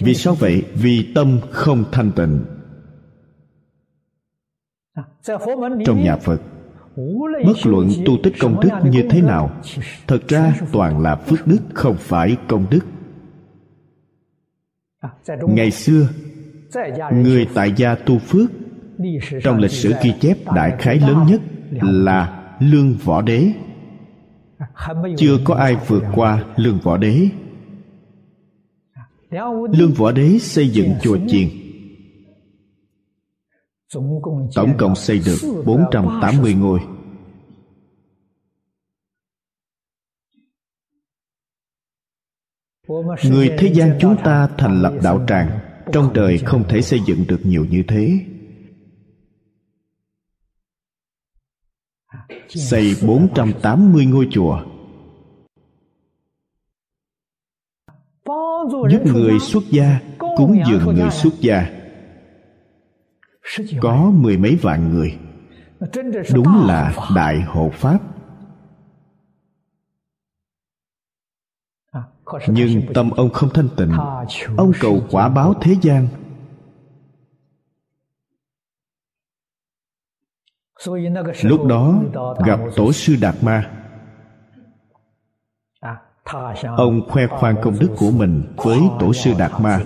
[0.00, 0.64] Vì sao vậy?
[0.74, 2.44] Vì tâm không thanh tịnh.
[5.86, 6.40] Trong nhà phật
[7.46, 9.50] bất luận tu tích công đức như thế nào
[10.06, 11.58] thật ra toàn là phước đức.
[11.74, 12.80] không phải công đức
[15.48, 16.08] ngày xưa
[17.12, 18.50] người tại gia tu phước
[19.44, 21.40] trong lịch sử ghi chép đại khái lớn nhất
[21.82, 23.52] là lương võ đế.
[25.16, 27.28] Chưa có ai vượt qua lương võ đế.
[29.72, 31.48] Lương võ đế xây dựng chùa chiền.
[34.54, 36.80] Tổng cộng xây được 480 ngôi
[43.24, 45.58] người thế gian chúng ta thành lập đạo tràng,
[45.92, 48.20] trong đời không thể xây dựng được nhiều như thế.
[52.48, 54.64] Xây 480 ngôi chùa.
[58.90, 61.70] Giúp người xuất gia cúng dường người xuất gia.
[63.80, 65.18] Có mười mấy vạn người.
[66.34, 68.17] Đúng là đại hộ pháp.
[72.48, 73.92] Nhưng tâm ông không thanh tịnh.
[74.56, 76.08] Ông cầu quả báo thế gian.
[81.42, 82.02] Lúc đó,
[82.46, 83.70] gặp tổ sư đạt ma.
[86.76, 89.82] Ông khoe khoang công đức của mình với tổ sư đạt ma.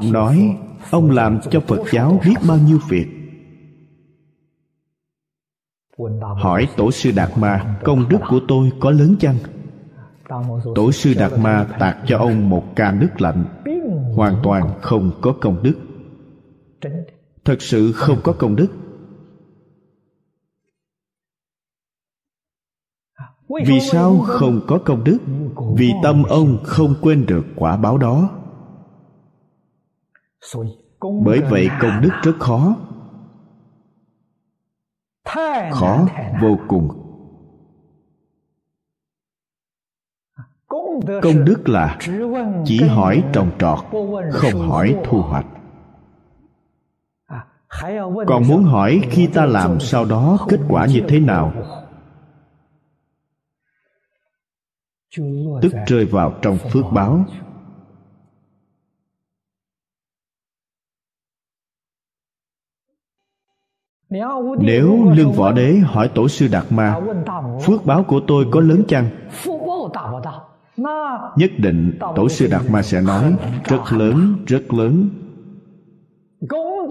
[0.00, 0.58] Nói,
[0.90, 3.23] ông làm cho phật giáo biết bao nhiêu việc
[6.42, 9.36] hỏi tổ sư đạt ma, công đức của tôi có lớn chăng?
[10.74, 13.44] Tổ sư đạt ma tạc cho ông một ca nước lạnh,
[14.16, 15.74] hoàn toàn không có công đức.
[17.44, 18.68] Thật sự không có công đức.
[23.66, 25.18] Vì sao không có công đức?
[25.76, 28.30] Vì tâm ông không quên được quả báo đó.
[31.24, 32.76] Bởi vậy công đức rất khó
[35.72, 36.06] khó
[36.40, 36.88] vô cùng.
[41.22, 41.98] Công đức là
[42.64, 43.78] chỉ hỏi trồng trọt
[44.32, 45.46] không hỏi thu hoạch.
[48.26, 51.52] Còn muốn hỏi khi ta làm sau đó kết quả như thế nào?
[55.62, 57.24] tức rơi vào trong phước báo
[64.58, 67.00] nếu lương võ đế hỏi tổ sư đạt ma,
[67.64, 69.10] phước báo của tôi có lớn chăng?
[71.36, 75.10] Nhất định tổ sư đạt ma sẽ nói, rất lớn rất lớn.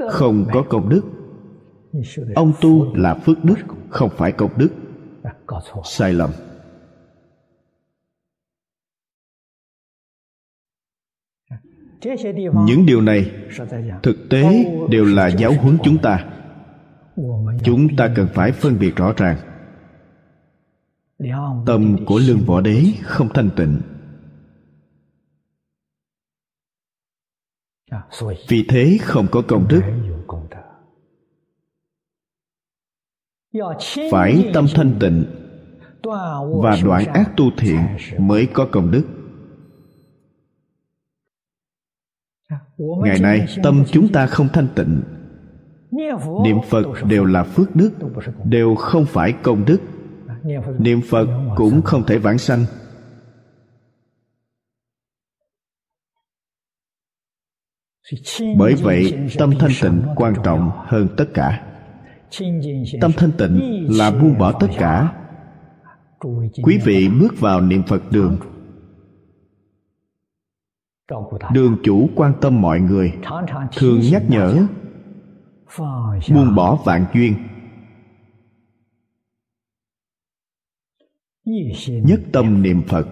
[0.10, 1.02] Không có công đức.
[2.36, 3.56] Ông tu là phước đức,
[3.90, 4.70] không phải công đức.
[5.84, 6.30] Sai lầm.
[12.66, 13.32] Những điều này
[14.04, 16.26] thực tế đều là giáo huấn chúng ta
[17.64, 19.38] chúng ta cần phải phân biệt rõ ràng.
[21.66, 23.82] Tâm của lương võ đế không thanh tịnh.
[28.48, 29.82] Vì thế không có công đức.
[34.12, 35.26] Phải tâm thanh tịnh
[36.64, 37.80] và đoạn ác tu thiện
[38.20, 39.06] mới có công đức.
[42.78, 45.02] Ngày nay tâm chúng ta không thanh tịnh
[46.44, 47.92] niệm phật đều là phước đức
[48.46, 49.82] đều không phải công đức.
[50.80, 52.66] Niệm phật cũng không thể vãng sanh.
[58.58, 61.64] Bởi vậy tâm thanh tịnh quan trọng hơn tất cả.
[63.02, 65.14] Tâm thanh tịnh là buông bỏ tất cả.
[66.64, 68.38] Quý vị bước vào niệm phật đường.
[71.54, 73.14] Đường chủ quan tâm mọi người.
[73.76, 74.68] Thường nhắc nhở
[76.30, 77.36] buông bỏ vạn duyên.
[82.04, 83.08] Nhất tâm niệm phật.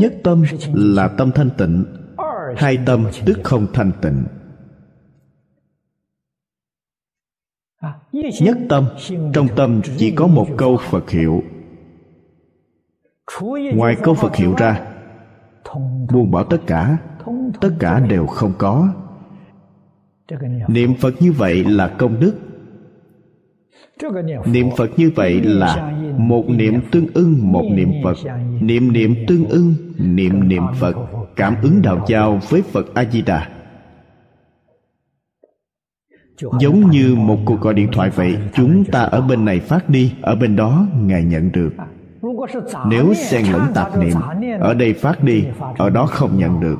[0.00, 0.44] Nhất tâm
[0.74, 1.84] là tâm thanh tịnh
[2.56, 4.24] hai tâm tức không thanh tịnh.
[8.40, 8.86] Nhất tâm
[9.34, 11.42] trong tâm chỉ có một câu phật hiệu.
[13.74, 14.94] Ngoài câu phật hiệu ra
[16.12, 16.98] buông bỏ tất cả
[17.60, 18.88] tất cả đều không có.
[20.68, 22.34] Niệm phật như vậy là công đức.
[24.46, 28.16] Niệm phật như vậy là một niệm tương ưng, một niệm phật.
[28.60, 30.96] Niệm niệm tương ưng, niệm niệm phật.
[31.36, 33.48] Cảm ứng đạo giao với phật a di đà
[36.60, 40.14] giống như một cuộc gọi điện thoại vậy, chúng ta ở bên này phát đi,
[40.22, 41.70] ở bên đó ngài nhận được.
[42.86, 44.16] Nếu xen lẫn tạp niệm,
[44.60, 45.44] ở đây phát đi,
[45.78, 46.76] ở đó không nhận được.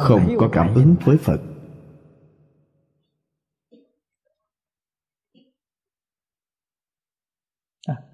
[0.00, 1.40] Không có cảm ứng với phật.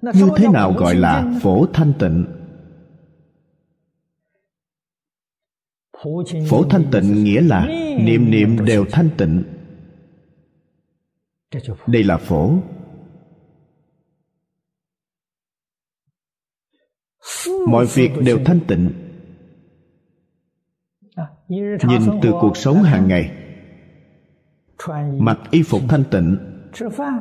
[0.03, 2.27] Như thế nào gọi là phổ thanh tịnh?
[6.49, 7.67] Phổ thanh tịnh nghĩa là
[8.01, 9.45] niệm niệm đều thanh tịnh.
[11.87, 12.53] Đây là phổ.
[17.69, 19.10] Mọi việc đều thanh tịnh
[21.51, 23.31] nhìn từ cuộc sống hàng ngày.
[25.19, 26.37] Mặc y phục thanh tịnh.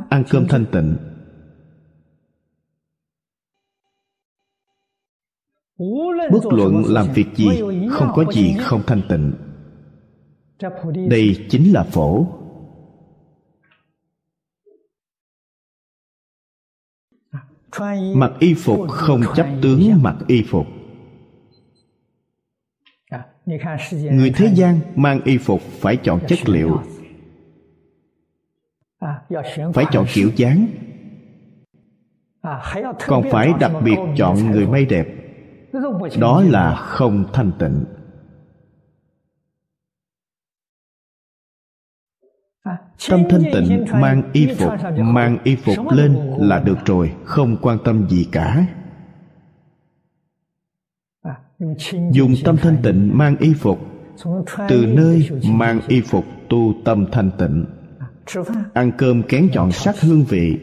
[0.09, 0.97] Ăn cơm thanh tịnh.
[6.31, 7.47] Bất luận làm việc gì,
[7.91, 9.33] không có gì không thanh tịnh.
[11.09, 12.25] Đây chính là phổ.
[18.15, 20.65] Mặc y phục không chấp tướng mặc y phục
[24.11, 26.81] người thế gian mang y phục phải chọn chất liệu.
[29.73, 30.67] Phải chọn kiểu dáng.
[33.07, 35.07] Còn phải đặc biệt chọn người may đẹp.
[36.19, 37.85] Đó là không thanh tịnh.
[43.09, 47.77] Tâm thanh tịnh mang y phục mang y phục lên là được rồi không quan
[47.85, 48.65] tâm gì cả
[52.11, 53.79] dùng tâm thanh tịnh mang y phục.
[54.69, 57.65] Từ nơi mang y phục tu tâm thanh tịnh.
[58.73, 60.57] Ăn cơm kén chọn sắc hương vị.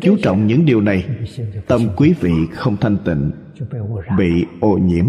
[0.00, 1.08] Chú trọng những điều này.
[1.66, 3.30] Tâm quý vị không thanh tịnh.
[4.18, 5.06] Bị ô nhiễm.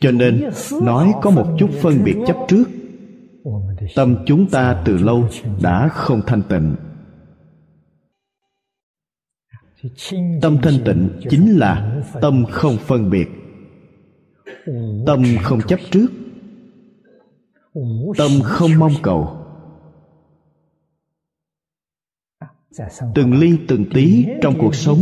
[0.00, 0.50] Cho nên
[0.82, 2.64] nói có một chút phân biệt chấp trước
[3.94, 5.28] tâm chúng ta từ lâu
[5.62, 6.76] đã không thanh tịnh.
[10.42, 13.28] Tâm thanh tịnh chính là tâm không phân biệt.
[15.06, 16.08] Tâm không chấp trước.
[18.18, 19.36] Tâm không mong cầu.
[23.14, 24.98] Từng ly từng tí trong cuộc sống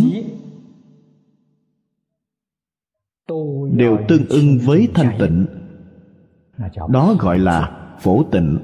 [3.72, 5.46] đều tương ưng với thanh tịnh.
[6.88, 8.58] Đó gọi là phổ tịnh.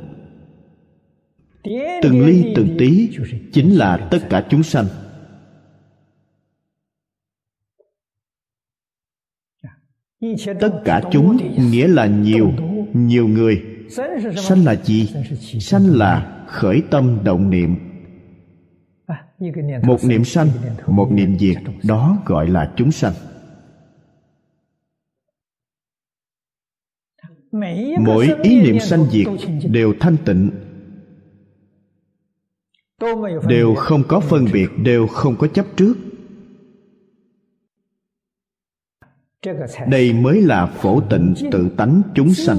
[2.02, 3.10] Từng ly từng tí
[3.52, 4.86] chính là tất cả chúng sanh.
[10.60, 11.36] Tất cả chúng
[11.70, 12.52] nghĩa là nhiều
[12.92, 13.62] nhiều người.
[14.36, 15.08] Sanh là gì
[15.60, 17.76] sanh là khởi tâm động niệm.
[19.82, 20.48] Một niệm sanh
[20.86, 23.12] một niệm diệt đó gọi là chúng sanh
[27.98, 29.26] mỗi ý niệm sanh diệt
[29.70, 30.50] đều thanh tịnh.
[33.48, 35.94] Đều không có phân biệt đều không có chấp trước.
[39.88, 42.58] Đây mới là phổ tịnh tự tánh chúng sanh.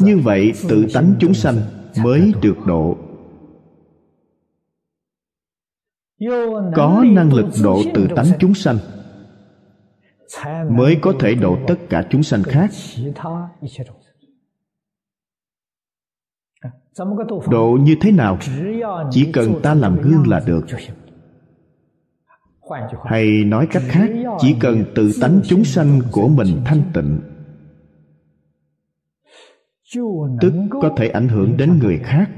[0.00, 1.56] như vậy tự tánh chúng sanh
[2.02, 2.98] mới được độ.
[6.76, 8.78] Có năng lực độ tự tánh chúng sanh
[10.70, 12.70] mới có thể độ tất cả chúng sanh khác.
[17.50, 18.38] Độ như thế nào?
[19.10, 20.66] Chỉ cần ta làm gương là được.
[23.04, 27.20] Hay nói cách khác, chỉ cần tự tánh chúng sanh của mình thanh tịnh,
[30.40, 32.30] tức có thể ảnh hưởng đến người khác.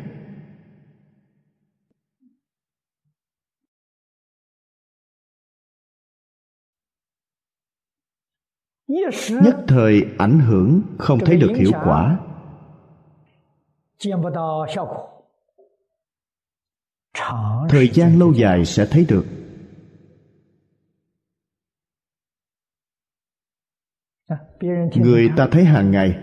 [9.43, 12.19] Nhất thời ảnh hưởng không thấy được hiệu quả.
[17.69, 19.27] Thời gian lâu dài sẽ thấy được.
[24.97, 26.19] Người ta thấy hàng ngày.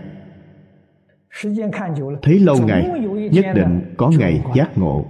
[2.22, 3.00] Thấy lâu ngày
[3.32, 5.04] nhất định có ngày giác ngộ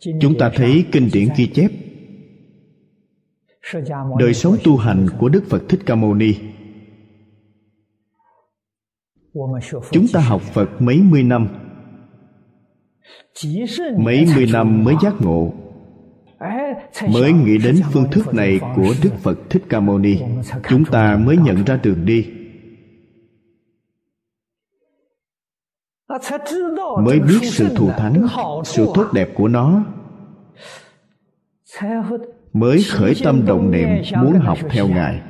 [0.00, 1.70] chúng ta thấy kinh điển ghi chép.
[4.18, 6.34] Đời sống tu hành của đức phật thích ca mâu ni.
[9.90, 11.48] Chúng ta học phật mấy mươi năm.
[13.98, 15.52] Mấy mươi năm mới giác ngộ.
[17.12, 20.18] Mới nghĩ đến phương thức này của đức phật thích ca mâu ni,
[20.68, 22.26] chúng ta mới nhận ra đường đi.
[27.02, 28.26] Mới biết sự thù thắng
[28.64, 29.84] sự tốt đẹp của nó.
[32.52, 33.88] Mới khởi tâm động niệm
[34.22, 35.22] muốn học theo ngài.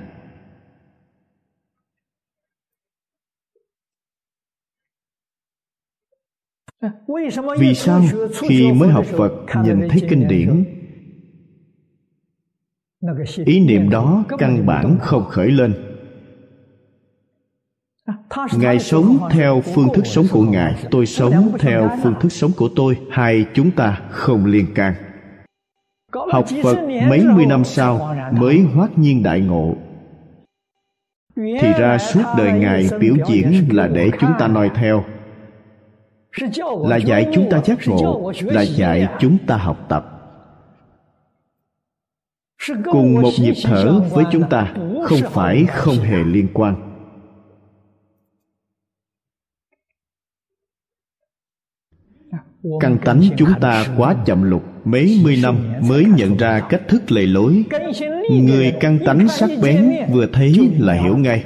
[7.58, 9.32] Vì sao khi mới học phật
[9.64, 10.64] nhìn thấy kinh điển?
[13.44, 15.74] ý niệm đó căn bản không khởi lên
[18.58, 22.68] ngài sống theo phương thức sống của ngài, tôi sống theo phương thức sống của
[22.76, 24.94] tôi, hai chúng ta không liên can.
[26.32, 26.76] Học phật
[27.08, 29.74] mấy mươi năm sau mới hoát nhiên đại ngộ.
[31.36, 35.04] Thì ra suốt đời ngài biểu diễn là để chúng ta noi theo.
[36.86, 40.12] Là dạy chúng ta giác ngộ, là dạy chúng ta học tập.
[42.84, 44.74] Cùng một nhịp thở với chúng ta
[45.04, 46.85] không phải không hề liên quan.
[52.80, 55.56] Căn tánh chúng ta quá chậm lục, mấy mươi năm
[55.88, 57.64] mới nhận ra cách thức lề lối.
[58.30, 61.44] Người căn tánh sắc bén vừa thấy là hiểu ngay.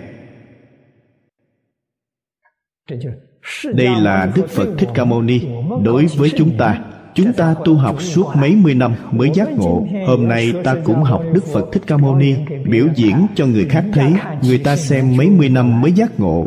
[3.74, 5.40] Đây là đức phật thích ca mâu ni.
[5.84, 6.80] Đối với chúng ta
[7.14, 9.86] chúng ta tu học suốt mấy mươi năm mới giác ngộ.
[10.06, 12.34] Hôm nay ta cũng học đức phật thích ca mâu ni,
[12.70, 14.12] biểu diễn cho người khác thấy,
[14.42, 16.46] người ta xem mấy mươi năm mới giác ngộ.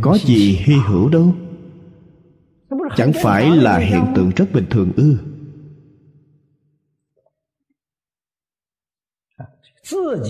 [0.00, 1.32] Có gì hy hữu đâu?
[2.96, 5.18] Chẳng phải là hiện tượng rất bình thường ư?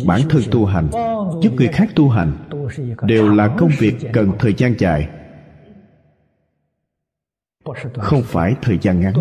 [0.06, 0.88] Bản thân tu hành
[1.42, 2.32] giúp người khác tu hành
[3.02, 5.08] đều là công việc cần thời gian dài.
[7.94, 9.14] Không phải thời gian ngắn.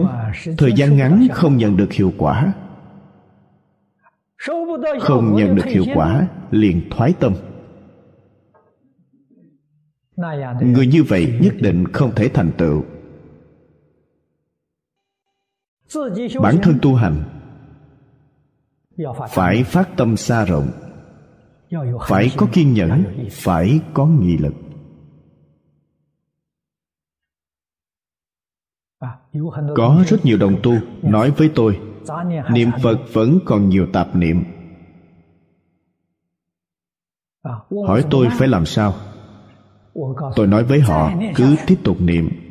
[0.57, 2.53] Thời gian ngắn không nhận được hiệu quả.
[4.99, 7.33] Không nhận được hiệu quả liền thoái tâm.
[10.61, 12.83] Người như vậy nhất định không thể thành tựu
[16.41, 17.23] bản thân tu hành
[19.29, 20.67] phải phát tâm xa rộng,
[22.07, 24.53] phải có kiên nhẫn, phải có nghị lực.
[29.75, 31.79] Có rất nhiều đồng tu nói với tôi,
[32.51, 34.43] niệm phật vẫn còn nhiều tạp niệm.
[37.87, 38.93] Hỏi tôi phải làm sao?
[40.35, 42.48] Tôi nói với họ, cứ tiếp tục niệm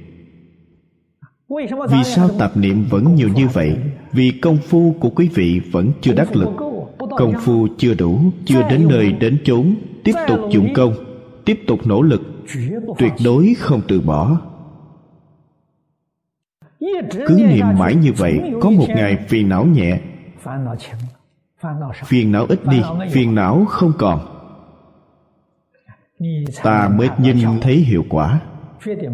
[1.90, 3.76] vì sao tạp niệm vẫn nhiều như vậy?
[4.12, 6.48] Vì công phu của quý vị vẫn chưa đắc lực.
[6.98, 9.74] Công phu chưa đủ chưa đến nơi đến chốn.
[10.04, 10.94] Tiếp tục dụng công
[11.44, 12.22] tiếp tục nỗ lực.
[12.98, 14.40] Tuyệt đối không từ bỏ.
[17.10, 20.00] Cứ niệm mãi như vậy có một ngày phiền não nhẹ.
[22.04, 24.20] Phiền não ít đi phiền não không còn.
[26.62, 28.40] Ta mới nhìn thấy hiệu quả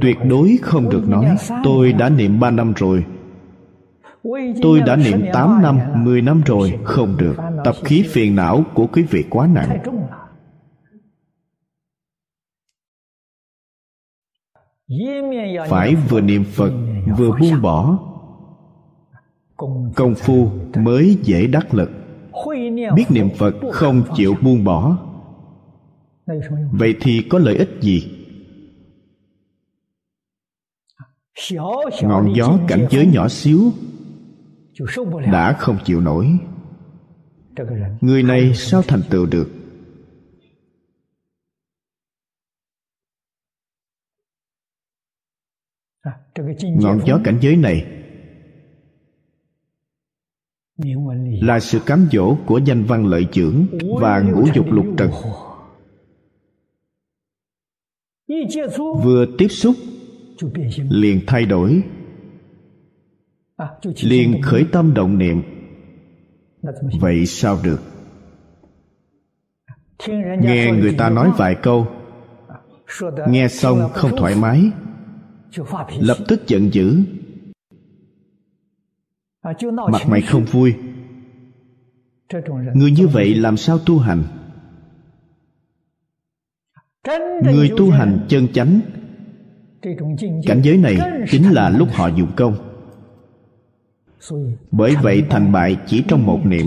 [0.01, 3.05] tuyệt đối không được nói, tôi đã niệm ba năm rồi.
[4.63, 7.37] Tôi đã niệm tám năm, mười năm rồi, không được.
[7.65, 9.79] Tập khí phiền não của quý vị quá nặng.
[15.69, 16.73] Phải vừa niệm phật,
[17.17, 17.99] vừa buông bỏ.
[19.95, 21.91] Công phu mới dễ đắc lực.
[22.95, 24.99] Biết niệm phật không chịu buông bỏ.
[26.73, 28.14] Vậy thì có lợi ích gì?
[32.03, 33.73] ngọn gió cảnh giới nhỏ xíu
[35.33, 36.39] đã không chịu nổi.
[38.01, 39.51] người này sao thành tựu được?
[46.63, 47.87] Ngọn gió cảnh giới này
[51.43, 53.67] là sự cám dỗ của danh văn lợi trưởng
[54.01, 55.11] và ngũ dục lục trần.
[59.05, 59.75] vừa tiếp xúc
[60.89, 61.83] liền thay đổi.
[64.03, 65.43] Liền khởi tâm động niệm.
[67.01, 67.81] Vậy sao được?
[70.41, 71.87] Nghe người ta nói vài câu.
[73.29, 74.71] Nghe xong không thoải mái.
[76.01, 76.99] Lập tức giận dữ.
[79.93, 80.75] Mặt mày không vui.
[82.75, 84.23] Người như vậy làm sao tu hành?
[87.43, 88.81] Người tu hành chân chánh
[90.47, 90.97] cảnh giới này
[91.31, 92.55] chính là lúc họ dụng công.
[94.71, 96.67] Bởi vậy thành bại chỉ trong một niệm.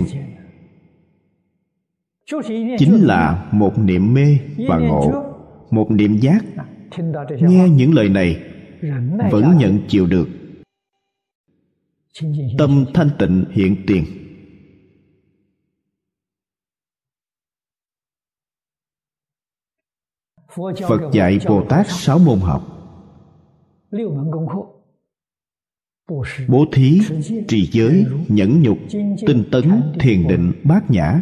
[2.78, 4.38] Chính là một niệm mê
[4.68, 5.24] và ngộ,
[5.70, 6.44] một niệm giác.
[7.40, 8.42] Nghe những lời này,
[9.30, 10.28] vẫn nhận chịu được.
[12.58, 14.04] Tâm thanh tịnh hiện tiền.
[20.88, 22.77] Phật dạy bồ tát sáu môn học
[26.48, 27.00] bố thí
[27.48, 28.78] trì giới nhẫn nhục
[29.26, 31.20] tinh tấn thiền định bát nhã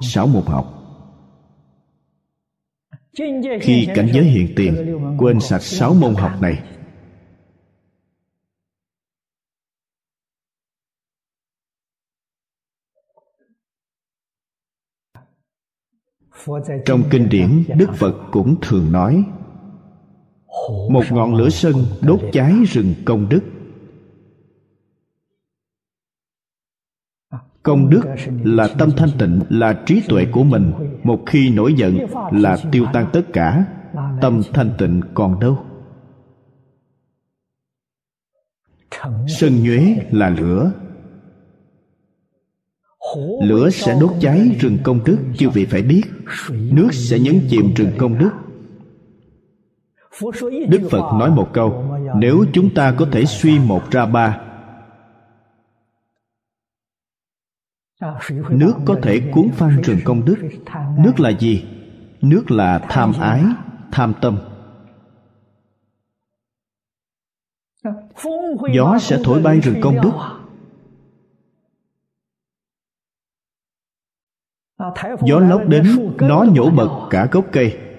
[0.00, 0.80] sáu môn học.
[3.60, 6.62] Khi cảnh giới hiện tiền quên sạch sáu môn học này.
[16.84, 19.24] Trong kinh điển đức phật cũng thường nói
[20.88, 23.40] một ngọn lửa sân đốt cháy rừng công đức.
[27.62, 28.02] Công đức
[28.44, 30.72] là tâm thanh tịnh, là trí tuệ của mình.
[31.02, 31.98] Một khi nổi giận
[32.32, 33.64] là tiêu tan tất cả.
[34.20, 35.64] Tâm thanh tịnh còn đâu?
[39.28, 40.72] Sân nhuế là lửa.
[43.42, 46.02] Lửa sẽ đốt cháy rừng công đức chư vị phải biết.
[46.50, 48.30] Nước sẽ nhấn chìm rừng công đức
[50.68, 54.40] đức phật nói một câu, nếu chúng ta có thể suy một ra ba,
[58.50, 60.36] nước có thể cuốn phăng rừng công đức.
[60.98, 61.66] Nước là gì?
[62.20, 63.44] Nước là tham ái,
[63.92, 64.38] tham tâm.
[68.74, 70.12] Gió sẽ thổi bay rừng công đức.
[75.26, 77.93] Gió lốc đến, nó nhổ bật cả gốc cây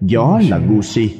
[0.00, 1.16] gió là ngu si.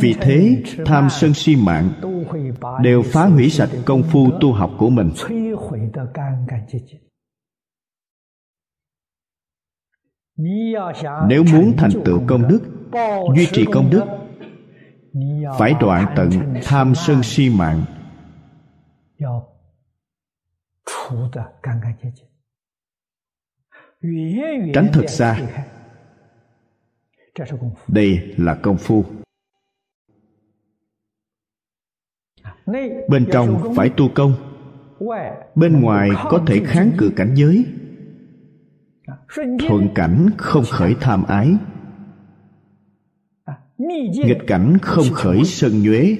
[0.00, 1.92] Vì thế tham sân si mạng
[2.82, 5.10] đều phá hủy sạch công phu tu học của mình.
[11.28, 12.60] Nếu muốn thành tựu công đức
[13.36, 14.04] duy trì công đức
[15.58, 16.30] phải đoạn tận
[16.62, 17.84] tham sân si mạng
[24.74, 25.40] tránh thật xa
[27.88, 29.04] đây là công phu.
[33.08, 34.34] Bên trong phải tu công.
[35.54, 37.64] Bên ngoài có thể kháng cự cảnh giới.
[39.68, 41.56] Thuận cảnh không khởi tham ái.
[43.78, 46.16] Nghịch cảnh không khởi sân nhuế.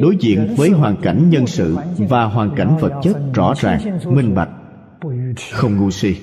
[0.00, 4.34] Đối diện với hoàn cảnh nhân sự và hoàn cảnh vật chất rõ ràng minh
[4.34, 4.50] bạch.
[5.52, 6.16] không ngu si.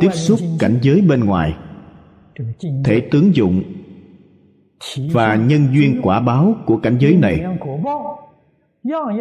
[0.00, 1.56] Tiếp xúc cảnh giới bên ngoài
[2.84, 3.62] thể tướng dụng
[5.12, 7.40] và nhân duyên quả báo của cảnh giới này.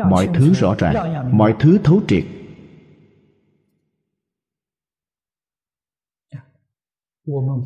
[0.10, 2.23] mọi thứ rõ ràng mọi thứ thấu triệt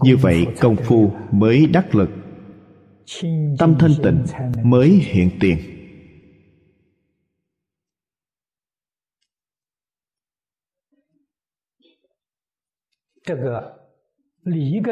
[0.02, 2.10] như vậy công phu mới đắc lực.
[3.60, 4.24] Tâm thanh tịnh
[4.64, 5.58] mới hiện tiền.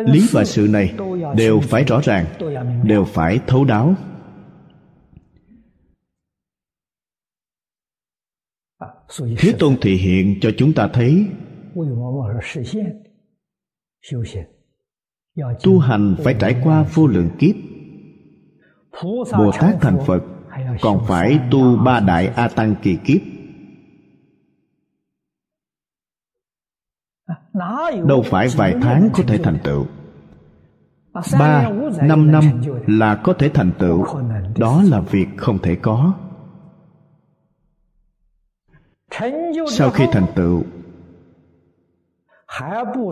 [0.05, 0.93] Lý và sự này
[1.37, 2.25] đều phải rõ ràng,
[2.83, 3.95] đều phải thấu đáo.
[9.37, 11.27] Thế tôn thị hiện cho chúng ta thấy
[15.35, 17.55] tu hành phải trải qua vô lượng kiếp.
[19.37, 20.23] Bồ tát thành phật
[20.81, 23.21] còn phải tu ba đại a tăng kỳ kiếp.
[28.07, 29.85] Đâu phải vài tháng có thể thành tựu.
[31.39, 31.69] Ba
[32.01, 32.43] năm năm
[32.87, 34.05] là có thể thành tựu.
[34.57, 36.13] Đó là việc không thể có.
[39.69, 40.63] Sau khi thành tựu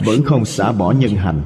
[0.05, 1.41] vẫn không xả bỏ nhân hành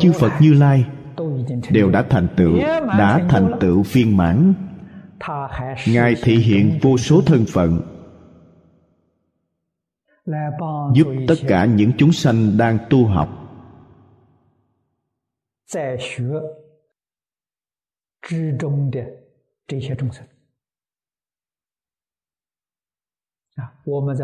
[0.00, 0.84] chư phật như lai
[1.70, 2.58] đều đã thành tựu,
[2.98, 4.54] đã thành tựu viên mãn.
[5.86, 7.80] Ngài thị hiện vô số thân phận,
[10.94, 13.28] giúp tất cả những chúng sanh đang tu học.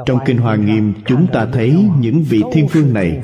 [0.06, 3.22] Trong kinh hoa nghiêm, chúng ta thấy những vị thiên phương này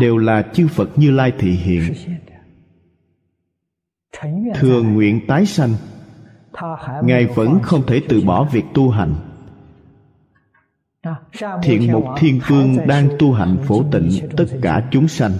[0.00, 1.94] đều là chư phật như lai thị hiện.
[4.54, 5.74] Thường nguyện tái sanh,
[7.02, 9.14] ngài vẫn không thể từ bỏ việc tu hành.
[11.62, 15.32] Thiện mục thiên vương đang tu hành phổ tịnh, tất cả chúng sanh.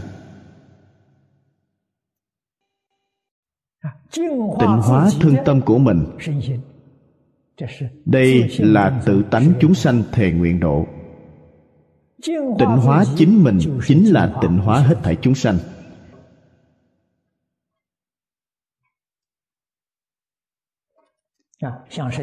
[4.60, 6.06] Tịnh hóa thân tâm của mình
[8.04, 10.86] đây là tự tánh chúng sanh thề nguyện độ.
[12.58, 15.58] Tịnh hóa chính mình chính là tịnh hóa hết thảy chúng sanh.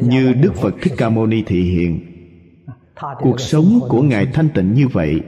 [0.02, 2.00] Như đức phật thích ca mâu ni thị hiện,
[3.18, 5.20] cuộc sống của ngài thanh tịnh như vậy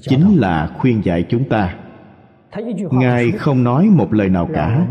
[0.00, 1.78] chính là khuyên dạy chúng ta.
[2.90, 4.86] Ngài không nói một lời nào cả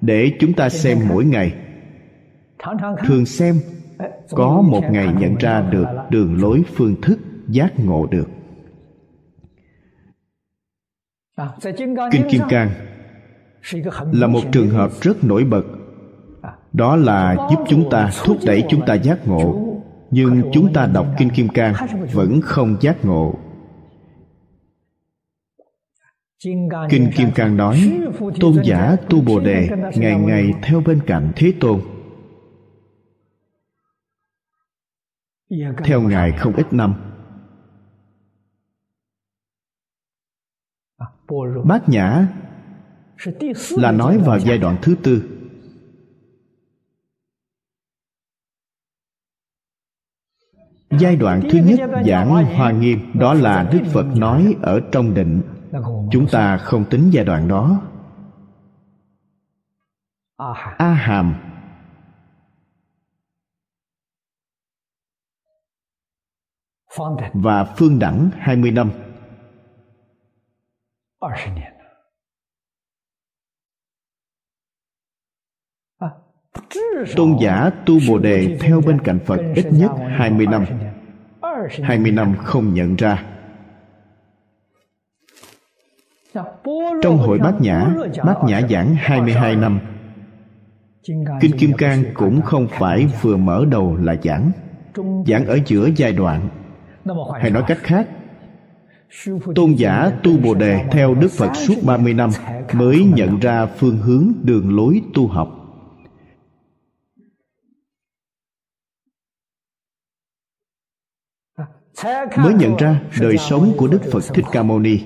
[0.00, 1.67] để chúng ta xem mỗi ngày
[3.06, 3.60] thường xem
[4.30, 7.18] có một ngày nhận ra được đường lối phương thức
[7.48, 8.28] giác ngộ được.
[12.12, 12.70] Kinh kim cang
[14.12, 15.64] là một trường hợp rất nổi bật.
[16.72, 19.64] Đó là giúp chúng ta thúc đẩy chúng ta giác ngộ
[20.10, 21.74] nhưng chúng ta đọc kinh kim cang
[22.12, 23.34] vẫn không giác ngộ.
[26.90, 28.00] Kinh kim cang nói
[28.40, 31.80] tôn giả tu bồ đề ngày ngày theo bên cạnh thế tôn
[35.84, 36.94] theo ngài không ít năm.
[41.64, 42.28] Bát nhã
[43.70, 45.34] là nói vào giai đoạn thứ tư.
[50.90, 55.42] Giai đoạn thứ nhất giảng hoa nghiêm đó là đức phật nói ở trong định.
[56.10, 57.82] Chúng ta không tính giai đoạn đó.
[60.78, 61.34] A hàm
[67.32, 68.90] và phương đẳng 20 năm.
[77.16, 80.64] Tôn giả tu Bồ Đề theo bên cạnh Phật ít nhất 20 năm.
[81.82, 82.36] 20 năm.
[82.38, 83.24] Không nhận ra.
[87.02, 87.94] Trong hội Bát Nhã
[88.24, 89.80] Bát Nhã giảng 22 năm.
[91.40, 94.50] Kinh Kim Cang cũng không phải vừa mở đầu là giảng.
[95.26, 96.48] Giảng ở giữa giai đoạn
[97.40, 98.08] Hay nói cách khác
[99.54, 102.30] Tôn giả tu Bồ Đề theo Đức Phật suốt 30 năm
[102.72, 105.58] mới nhận ra phương hướng đường lối tu học.
[112.36, 115.00] mới nhận ra đời sống của đức phật thích ca mâu ni.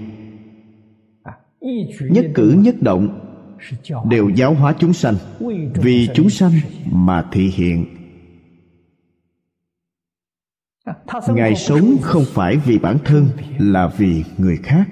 [2.00, 3.20] Nhất cử nhất động
[4.10, 5.14] đều giáo hóa chúng sanh.
[5.74, 6.52] Vì chúng sanh
[6.92, 8.01] mà thị hiện
[11.34, 13.28] ngài sống không phải vì bản thân
[13.59, 14.88] là vì người khác.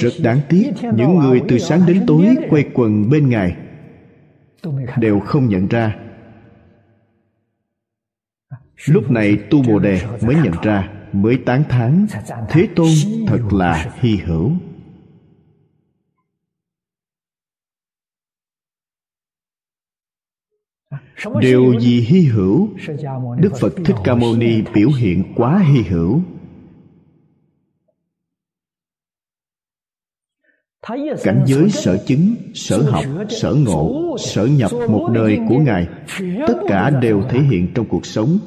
[0.00, 3.56] Rất đáng tiếc những người từ sáng đến tối quay quần bên ngài
[4.96, 5.96] đều không nhận ra.
[8.86, 12.06] Lúc này tu bồ đề mới nhận ra mới tán thán
[12.48, 12.88] thế tôn
[13.26, 14.52] thật là hy hữu
[21.40, 22.68] điều gì hy hữu.
[23.38, 26.20] Đức phật thích ca mâu ni biểu hiện quá hy hữu.
[31.24, 35.88] Cảnh giới sở chứng sở học sở ngộ sở nhập một đời của ngài
[36.46, 38.38] tất cả đều thể hiện trong cuộc sống.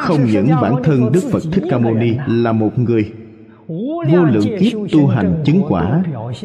[0.00, 3.12] Không những bản thân đức phật thích ca mâu ni là một người
[4.12, 6.02] vô lượng kiếp tu hành chứng quả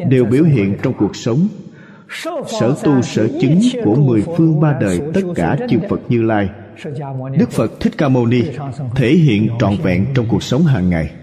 [0.08, 1.38] đều biểu hiện trong cuộc sống
[2.08, 6.48] sở tu sở chứng của mười phương ba đời tất cả chư phật như lai.
[7.38, 8.42] Đức phật thích ca mâu ni
[8.96, 11.14] thể hiện trọn vẹn trong cuộc sống hàng ngày.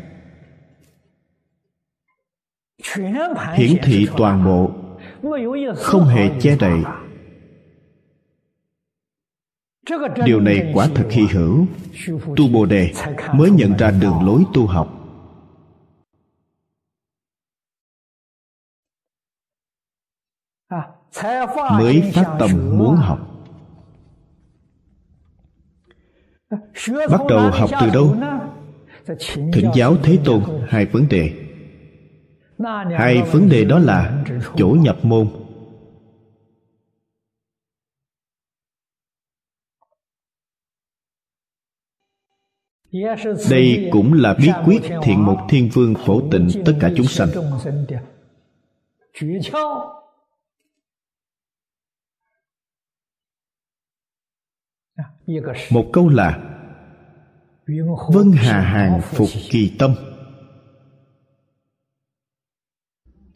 [3.54, 4.72] Hiển thị toàn bộ,
[5.76, 6.80] không hề che đậy.
[10.26, 11.66] Điều này quả thật hy hữu.
[12.38, 12.92] Tu bồ đề
[13.34, 15.03] mới nhận ra đường lối tu học.
[21.72, 23.20] Mới phát tâm muốn học.
[27.10, 28.16] Bắt đầu học từ đâu?
[29.54, 31.34] Thỉnh giáo thế tôn hai vấn đề.
[32.98, 34.24] Hai vấn đề đó là
[34.56, 35.28] chỗ nhập môn.
[43.50, 47.30] Đây cũng là bí quyết thiện một thiên vương phổ tịnh tất cả chúng sanh.
[55.72, 56.50] Một câu là
[58.14, 59.96] vân hà hàng phục kỳ tâm.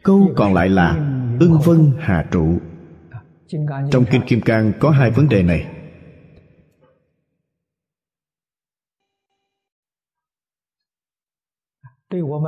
[0.04, 0.96] Câu còn lại là,
[1.40, 2.60] ưng vân hà trụ.
[3.92, 5.74] Trong kinh kim cang có hai vấn đề này.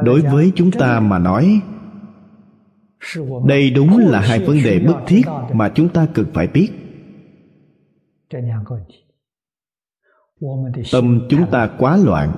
[0.03, 1.61] Đối với chúng ta mà nói,
[3.47, 5.21] đây đúng là hai vấn đề bức thiết
[5.53, 6.71] mà chúng ta cần phải biết
[10.91, 12.31] tâm chúng ta quá loạn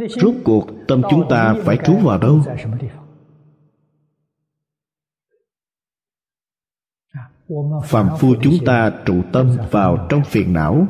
[0.10, 2.42] rốt cuộc tâm chúng ta phải trú vào đâu
[7.86, 10.88] phàm phu chúng ta trụ tâm vào trong phiền não,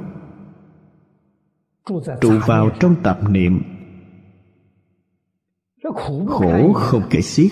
[2.21, 3.61] trụ vào trong tạp niệm.
[6.27, 7.51] Khổ không kể xiết.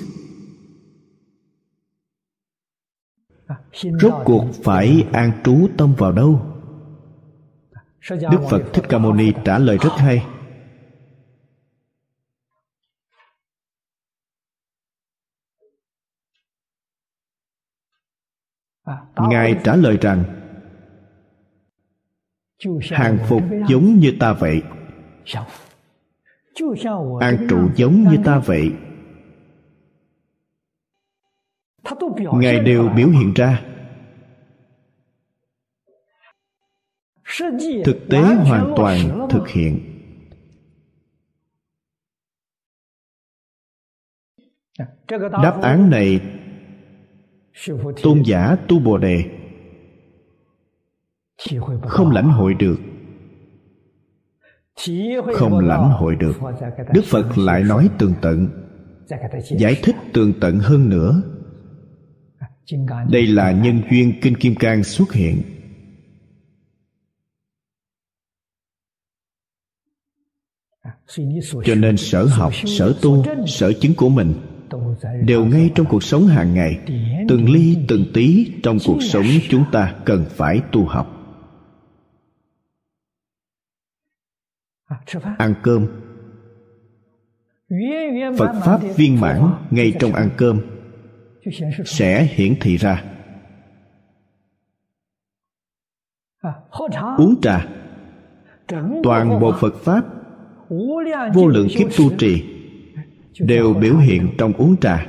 [4.02, 6.42] Rốt cuộc phải an trú tâm vào đâu?
[8.10, 10.26] Đức phật thích ca mâu ni trả lời rất hay.
[19.30, 20.24] Ngài trả lời rằng
[22.92, 24.62] hàng phục giống như ta vậy.
[27.20, 28.72] An trụ giống như ta vậy.
[32.34, 33.62] Ngài đều biểu hiện ra.
[37.86, 39.92] Thực tế hoàn toàn thực hiện.
[45.32, 46.22] Đáp án này
[48.04, 49.24] tôn giả tu bồ đề
[51.88, 52.78] không lãnh hội được.
[55.34, 56.36] Không lãnh hội được.
[56.94, 58.48] Đức phật lại nói tường tận
[59.58, 61.22] giải thích tường tận hơn nữa.
[63.10, 65.42] Đây là nhân duyên kinh kim cang xuất hiện.
[71.66, 74.34] Cho nên sở học sở tu sở chứng của mình
[75.24, 76.80] đều ngay trong cuộc sống hàng ngày,
[77.30, 81.12] từng ly, từng tí trong cuộc sống chúng ta cần phải tu học.
[85.38, 85.88] Ăn cơm.
[88.38, 90.62] Phật pháp viên mãn ngay trong ăn cơm
[91.86, 93.04] sẽ hiển thị ra.
[97.18, 97.68] Uống trà.
[99.04, 100.06] Toàn bộ phật pháp
[101.34, 102.55] vô lượng kiếp tu trì
[103.40, 105.08] đều biểu hiện trong uống trà.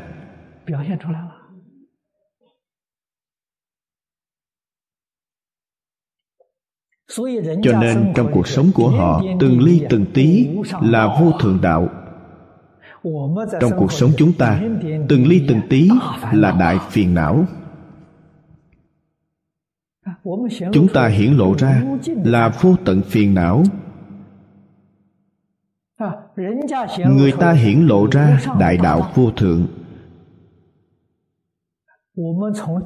[7.63, 10.49] Cho nên trong cuộc sống của họ từng ly từng tí
[10.83, 11.89] là vô thượng đạo.
[13.61, 14.63] Trong cuộc sống chúng ta
[15.09, 15.89] từng ly từng tí
[16.33, 17.45] là đại phiền não.
[20.73, 23.63] Chúng ta hiển lộ ra là vô tận phiền não
[27.09, 29.67] người ta hiển lộ ra đại đạo vô thượng.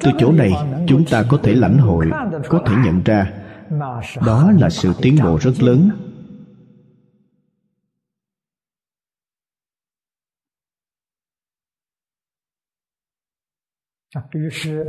[0.01, 0.53] Từ chỗ này
[0.89, 2.11] chúng ta có thể lãnh hội
[2.49, 3.33] có thể nhận ra.
[4.27, 5.91] Đó là sự tiến bộ rất lớn.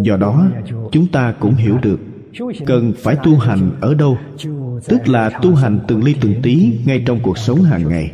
[0.02, 0.48] Do đó
[0.92, 2.00] chúng ta cũng hiểu được
[2.66, 4.18] cần phải tu hành ở đâu?
[4.88, 8.14] Tức là tu hành từng ly từng tí ngay trong cuộc sống hàng ngày.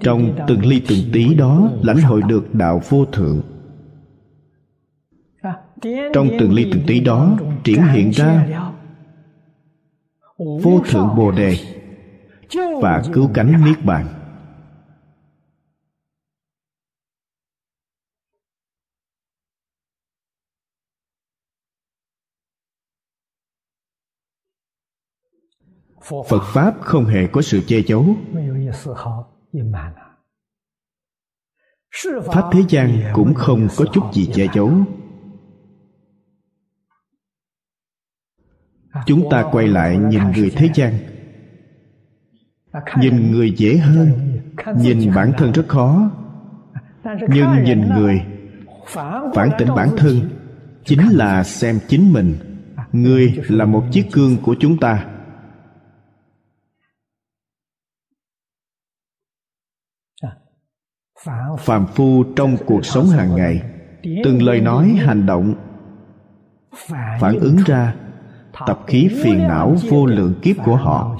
[0.00, 3.40] Trong từng ly từng tí đó, lãnh hội được đạo vô thượng.
[6.12, 8.46] Trong từng ly từng tí đó, triển hiện ra
[10.38, 11.56] vô thượng bồ đề
[12.82, 14.06] và cứu cánh niết bàn.
[26.28, 28.06] Phật pháp không hề có sự che giấu
[32.32, 34.70] pháp thế gian cũng không có chút gì che giấu
[39.06, 40.92] chúng ta quay lại nhìn người thế gian.
[42.98, 44.10] Nhìn người dễ hơn,
[44.76, 46.10] nhìn bản thân rất khó.
[47.28, 48.20] Nhưng nhìn người
[49.34, 50.20] phản tỉnh bản thân
[50.84, 52.34] chính là xem chính mình.
[52.92, 55.06] Người là một chiếc gương của chúng ta.
[61.58, 63.62] Phàm phu trong cuộc sống hàng ngày,
[64.24, 65.54] từng lời nói, hành động,
[67.20, 67.94] phản ứng ra,
[68.66, 71.16] tập khí phiền não vô lượng kiếp của họ.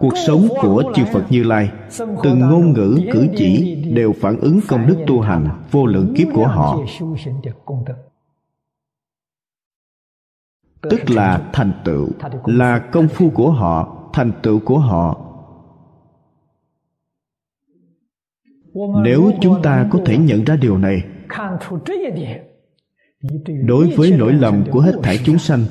[0.00, 4.60] Cuộc sống của chư phật như lai, từng ngôn ngữ, cử chỉ đều phản ứng
[4.68, 6.78] công đức tu hành vô lượng kiếp của họ
[10.82, 12.08] tức là thành tựu,
[12.44, 15.24] là công phu của họ, thành tựu của họ.
[19.04, 21.02] Nếu chúng ta có thể nhận ra điều này,
[23.64, 25.64] đối với lỗi lầm của hết thảy chúng sanh,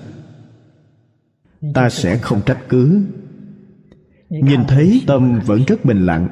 [1.74, 3.06] ta sẽ không trách cứ.
[4.30, 6.28] Nhìn thấy tâm vẫn rất bình lặng.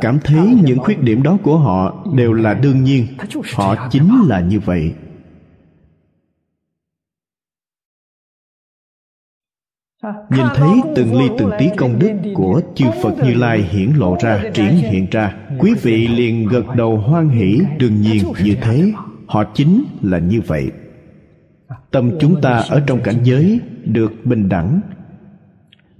[0.00, 3.06] Cảm thấy những khuyết điểm đó của họ đều là đương nhiên,
[3.54, 4.94] họ chính là như vậy.
[10.30, 14.16] Nhìn thấy từng ly từng tí công đức của chư phật như lai hiển lộ
[14.20, 15.34] ra triển hiện ra.
[15.58, 18.92] quý vị liền gật đầu hoan hỷ đương nhiên như thế.
[19.26, 20.70] họ chính là như vậy.
[21.90, 24.80] tâm chúng ta ở trong cảnh giới được bình đẳng.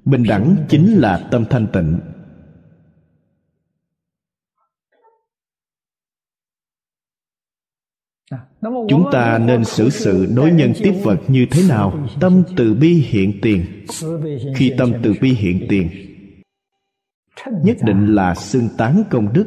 [0.05, 1.99] Bình đẳng chính là tâm thanh tịnh
[8.89, 12.07] chúng ta nên xử sự đối nhân tiếp vật như thế nào?
[12.21, 13.65] Tâm từ bi hiện tiền.
[14.57, 15.89] Khi tâm từ bi hiện tiền,
[17.63, 19.47] nhất định là xưng tán công đức.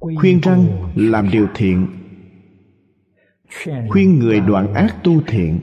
[0.00, 1.86] Khuyên răng, làm điều thiện.
[3.88, 5.60] Khuyên người đoạn ác tu thiện.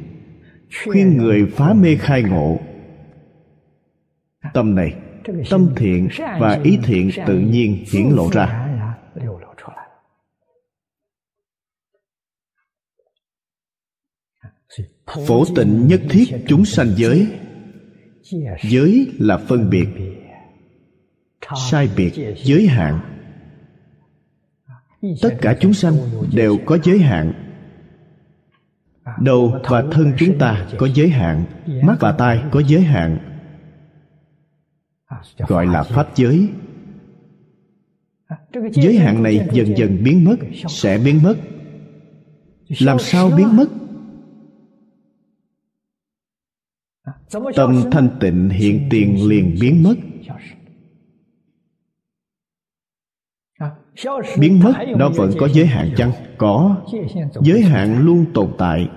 [0.86, 2.60] Khuyên người phá mê khai ngộ.
[4.54, 4.94] Tâm này,
[5.50, 6.08] tâm thiện
[6.40, 8.67] và ý thiện tự nhiên hiển lộ ra.
[15.08, 17.28] Phổ tịnh nhất thiết chúng sanh giới.
[18.64, 19.88] Giới là phân biệt.
[21.72, 23.00] Sai biệt giới hạn.
[25.22, 25.94] Tất cả chúng sanh
[26.34, 27.34] đều có giới hạn.
[29.22, 31.46] Đầu và thân chúng ta có giới hạn,
[31.84, 33.18] mắt và tai có giới hạn.
[35.38, 36.50] Gọi là pháp giới.
[38.72, 40.36] Giới hạn này dần dần biến mất,
[40.70, 41.36] sẽ biến mất.
[42.80, 43.68] Làm sao biến mất?
[47.56, 49.96] Tâm thanh tịnh hiện tiền liền biến mất.
[54.40, 56.12] Biến mất, nó vẫn có giới hạn chăng?
[56.38, 56.78] Có.
[57.42, 58.90] Giới hạn luôn tồn tại.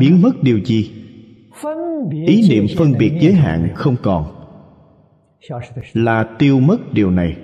[0.00, 0.90] Biến mất điều gì?
[2.26, 4.24] Ý niệm phân biệt giới hạn không còn.
[5.92, 7.36] Là tiêu mất điều này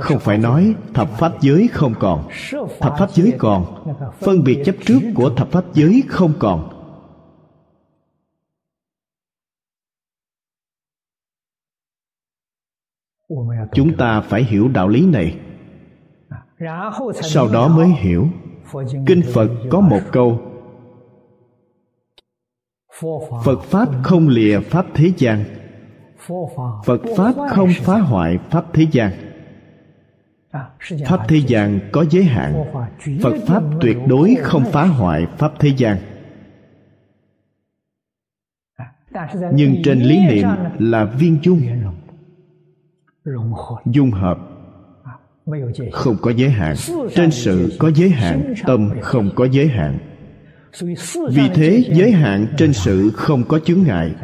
[0.00, 2.28] không phải nói thập pháp giới không còn
[2.80, 3.84] thập pháp giới còn.
[4.18, 6.72] phân biệt chấp trước của thập pháp giới không còn.
[13.72, 15.38] Chúng ta phải hiểu đạo lý này.
[17.22, 18.28] Sau đó mới hiểu.
[19.06, 20.40] Kinh phật có một câu.
[23.44, 25.44] Phật pháp không lìa pháp thế gian.
[26.84, 29.25] Phật pháp không phá hoại pháp thế gian
[31.06, 32.64] pháp thế gian có giới hạn.
[33.22, 35.96] Phật pháp tuyệt đối không phá hoại pháp thế gian.
[39.52, 40.48] Nhưng trên lý niệm
[40.78, 41.60] là viên dung
[43.84, 44.38] dung hợp.
[45.92, 46.76] Không có giới hạn.
[47.14, 49.98] Trên sự có giới hạn tâm không có giới hạn.
[51.30, 54.14] Vì thế giới hạn trên sự không có chướng ngại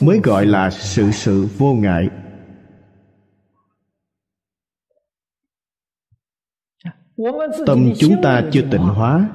[0.00, 2.08] mới gọi là sự sự vô ngại
[7.66, 9.28] tâm chúng ta chưa tịnh hóa.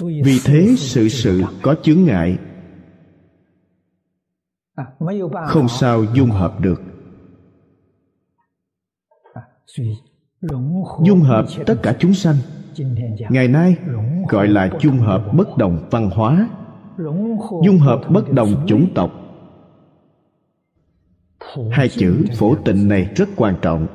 [0.00, 2.38] Vì thế sự sự có chướng ngại.
[5.48, 6.82] Không sao dung hợp được.
[11.04, 12.36] Dung hợp tất cả chúng sanh.
[13.30, 13.76] Ngày nay
[14.28, 16.48] gọi là dung hợp bất đồng văn hóa.
[17.64, 19.10] Dung hợp bất đồng chủng tộc
[21.70, 23.86] hai chữ phổ tịnh này rất quan trọng.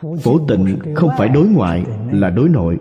[0.00, 2.80] Phổ tịnh không phải đối ngoại, là đối nội.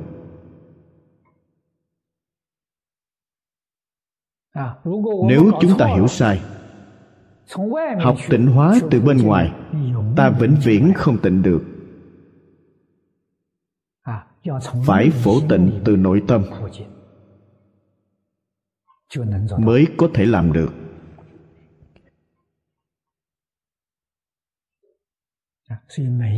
[5.27, 6.41] Nếu chúng ta hiểu sai,
[8.01, 9.51] học tịnh hóa từ bên ngoài,
[10.15, 11.63] ta vĩnh viễn không tịnh được.
[14.85, 16.43] Phải phổ tịnh từ nội tâm
[19.57, 20.82] mới có thể làm được.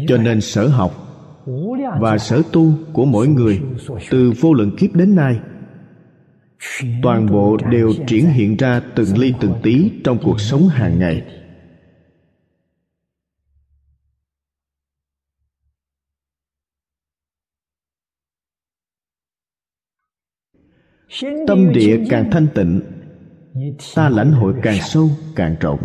[0.08, 0.92] Cho nên sở học
[2.00, 3.62] và sở tu của mỗi người
[4.12, 5.40] từ vô lượng kiếp đến nay
[7.04, 11.24] toàn bộ đều triển hiện ra từng ly từng tí trong cuộc sống hàng ngày.
[21.48, 22.82] tâm địa càng thanh tịnh
[23.96, 25.80] ta lãnh hội càng sâu càng rộng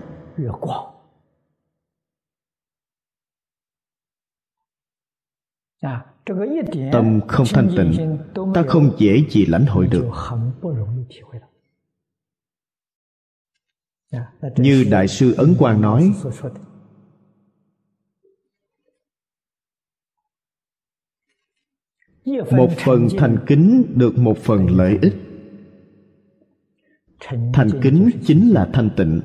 [6.92, 8.18] tâm không thanh tịnh
[8.54, 10.10] ta không dễ gì lãnh hội được.
[14.56, 16.12] như đại sư ấn quang nói
[22.50, 25.14] một phần thành kính được một phần lợi ích.
[27.52, 28.50] Thành kính chính.
[28.52, 29.20] là thanh tịnh.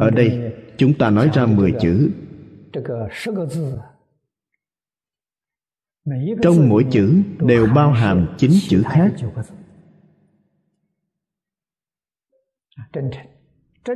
[0.00, 2.10] Ở đây chúng ta nói ra mười chữ
[6.42, 9.12] trong mỗi chữ đều bao hàm chín chữ khác.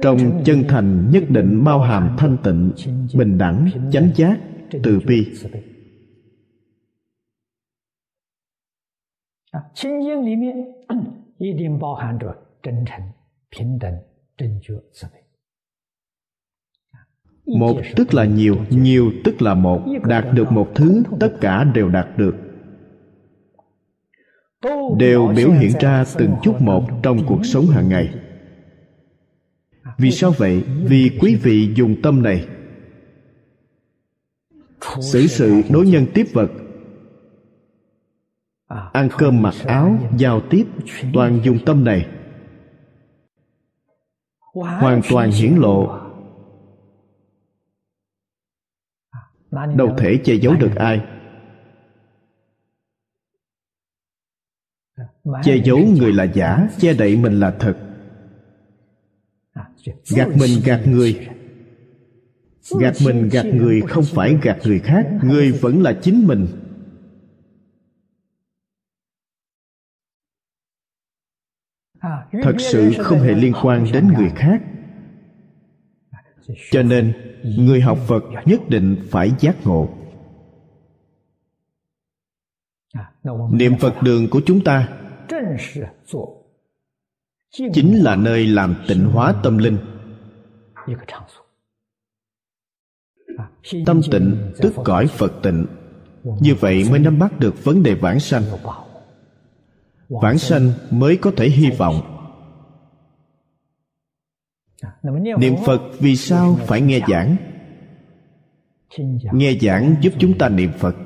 [0.02, 2.72] trong chân thành nhất định bao hàm thanh tịnh
[3.14, 4.40] bình đẳng chánh giác
[4.82, 5.34] từ bi
[17.58, 19.82] một tức là nhiều nhiều tức là một.
[20.04, 22.34] Đạt được một thứ tất cả đều đạt được.
[24.98, 28.14] Đều biểu hiện ra từng chút một trong cuộc sống hàng ngày.
[29.98, 30.64] Vì sao vậy?
[30.84, 32.46] Vì quý vị dùng tâm này.
[35.00, 36.50] Xử sự đối nhân tiếp vật.
[38.92, 40.64] Ăn cơm mặc áo giao tiếp
[41.12, 42.06] toàn dùng tâm này.
[44.54, 45.99] Hoàn toàn hiển lộ
[49.50, 51.00] đâu thể che giấu được ai?
[55.42, 57.76] Che giấu người là giả, che đậy mình là thật.
[60.16, 61.28] Gạt mình gạt người.
[62.80, 66.46] Gạt mình gạt người không phải gạt người khác, người vẫn là chính mình.
[72.42, 74.62] Thật sự không hề liên quan đến người khác
[76.70, 77.12] cho nên,
[77.42, 79.88] người học phật nhất định phải giác ngộ.
[83.52, 84.88] Niệm phật đường của chúng ta
[87.72, 89.78] chính là nơi làm tịnh hóa tâm linh.
[93.86, 95.66] Tâm tịnh tức cõi phật tịnh.
[96.40, 98.42] Như vậy mới nắm bắt được vấn đề vãng sanh.
[100.08, 102.19] Vãng sanh mới có thể hy vọng
[105.38, 107.36] niệm phật vì sao phải nghe giảng.
[109.32, 110.96] nghe giảng giúp chúng ta niệm phật.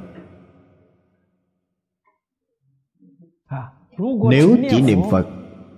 [4.30, 5.26] Nếu chỉ niệm phật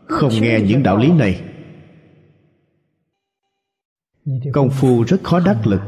[0.07, 1.43] không nghe những đạo lý này.
[4.53, 5.81] Công phu rất khó đắc lực.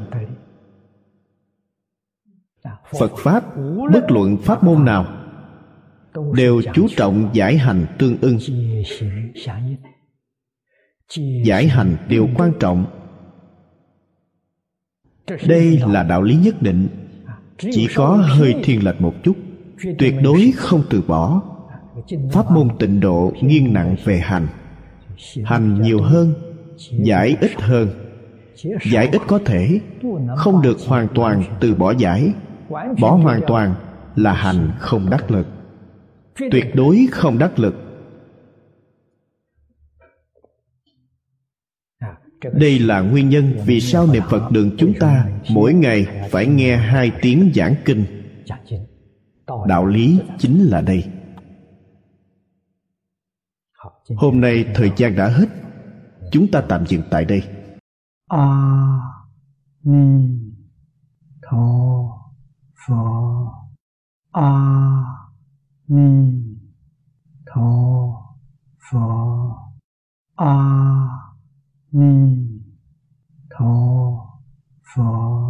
[2.99, 3.45] phật pháp
[3.93, 5.07] bất luận pháp môn nào
[6.35, 8.39] đều chú trọng giải hành tương ưng
[11.45, 12.87] giải hành điều quan trọng.
[15.47, 16.89] Đây là đạo lý nhất định.
[17.59, 19.37] Chỉ có hơi thiên lệch một chút,
[19.99, 21.43] tuyệt đối không từ bỏ.
[22.33, 24.47] Pháp môn tịnh độ nghiêng nặng về hành.
[25.45, 26.35] Hành nhiều hơn,
[26.91, 27.89] giải ít hơn.
[28.91, 29.81] Giải ít có thể,
[30.37, 32.33] không được hoàn toàn từ bỏ giải.
[33.01, 33.75] Bỏ hoàn toàn
[34.17, 35.47] là hành không đắc lực.
[36.51, 37.88] Tuyệt đối không đắc lực.
[42.43, 46.77] Đây là nguyên nhân vì sao niệm phật đường chúng ta mỗi ngày phải nghe
[46.77, 48.05] hai tiếng giảng kinh.
[49.67, 51.05] Đạo lý chính là đây.
[54.17, 55.47] Hôm nay thời gian đã hết.
[56.33, 57.43] Chúng ta tạm dừng tại đây.
[58.29, 58.99] A
[59.83, 60.39] ni
[61.51, 62.09] tho
[62.87, 63.53] pho
[64.33, 64.53] a
[65.89, 66.33] ni
[67.47, 67.71] tho
[68.91, 69.09] pho
[70.37, 71.18] a
[71.91, 72.63] 弥
[73.49, 74.23] 陀
[74.83, 75.49] 佛。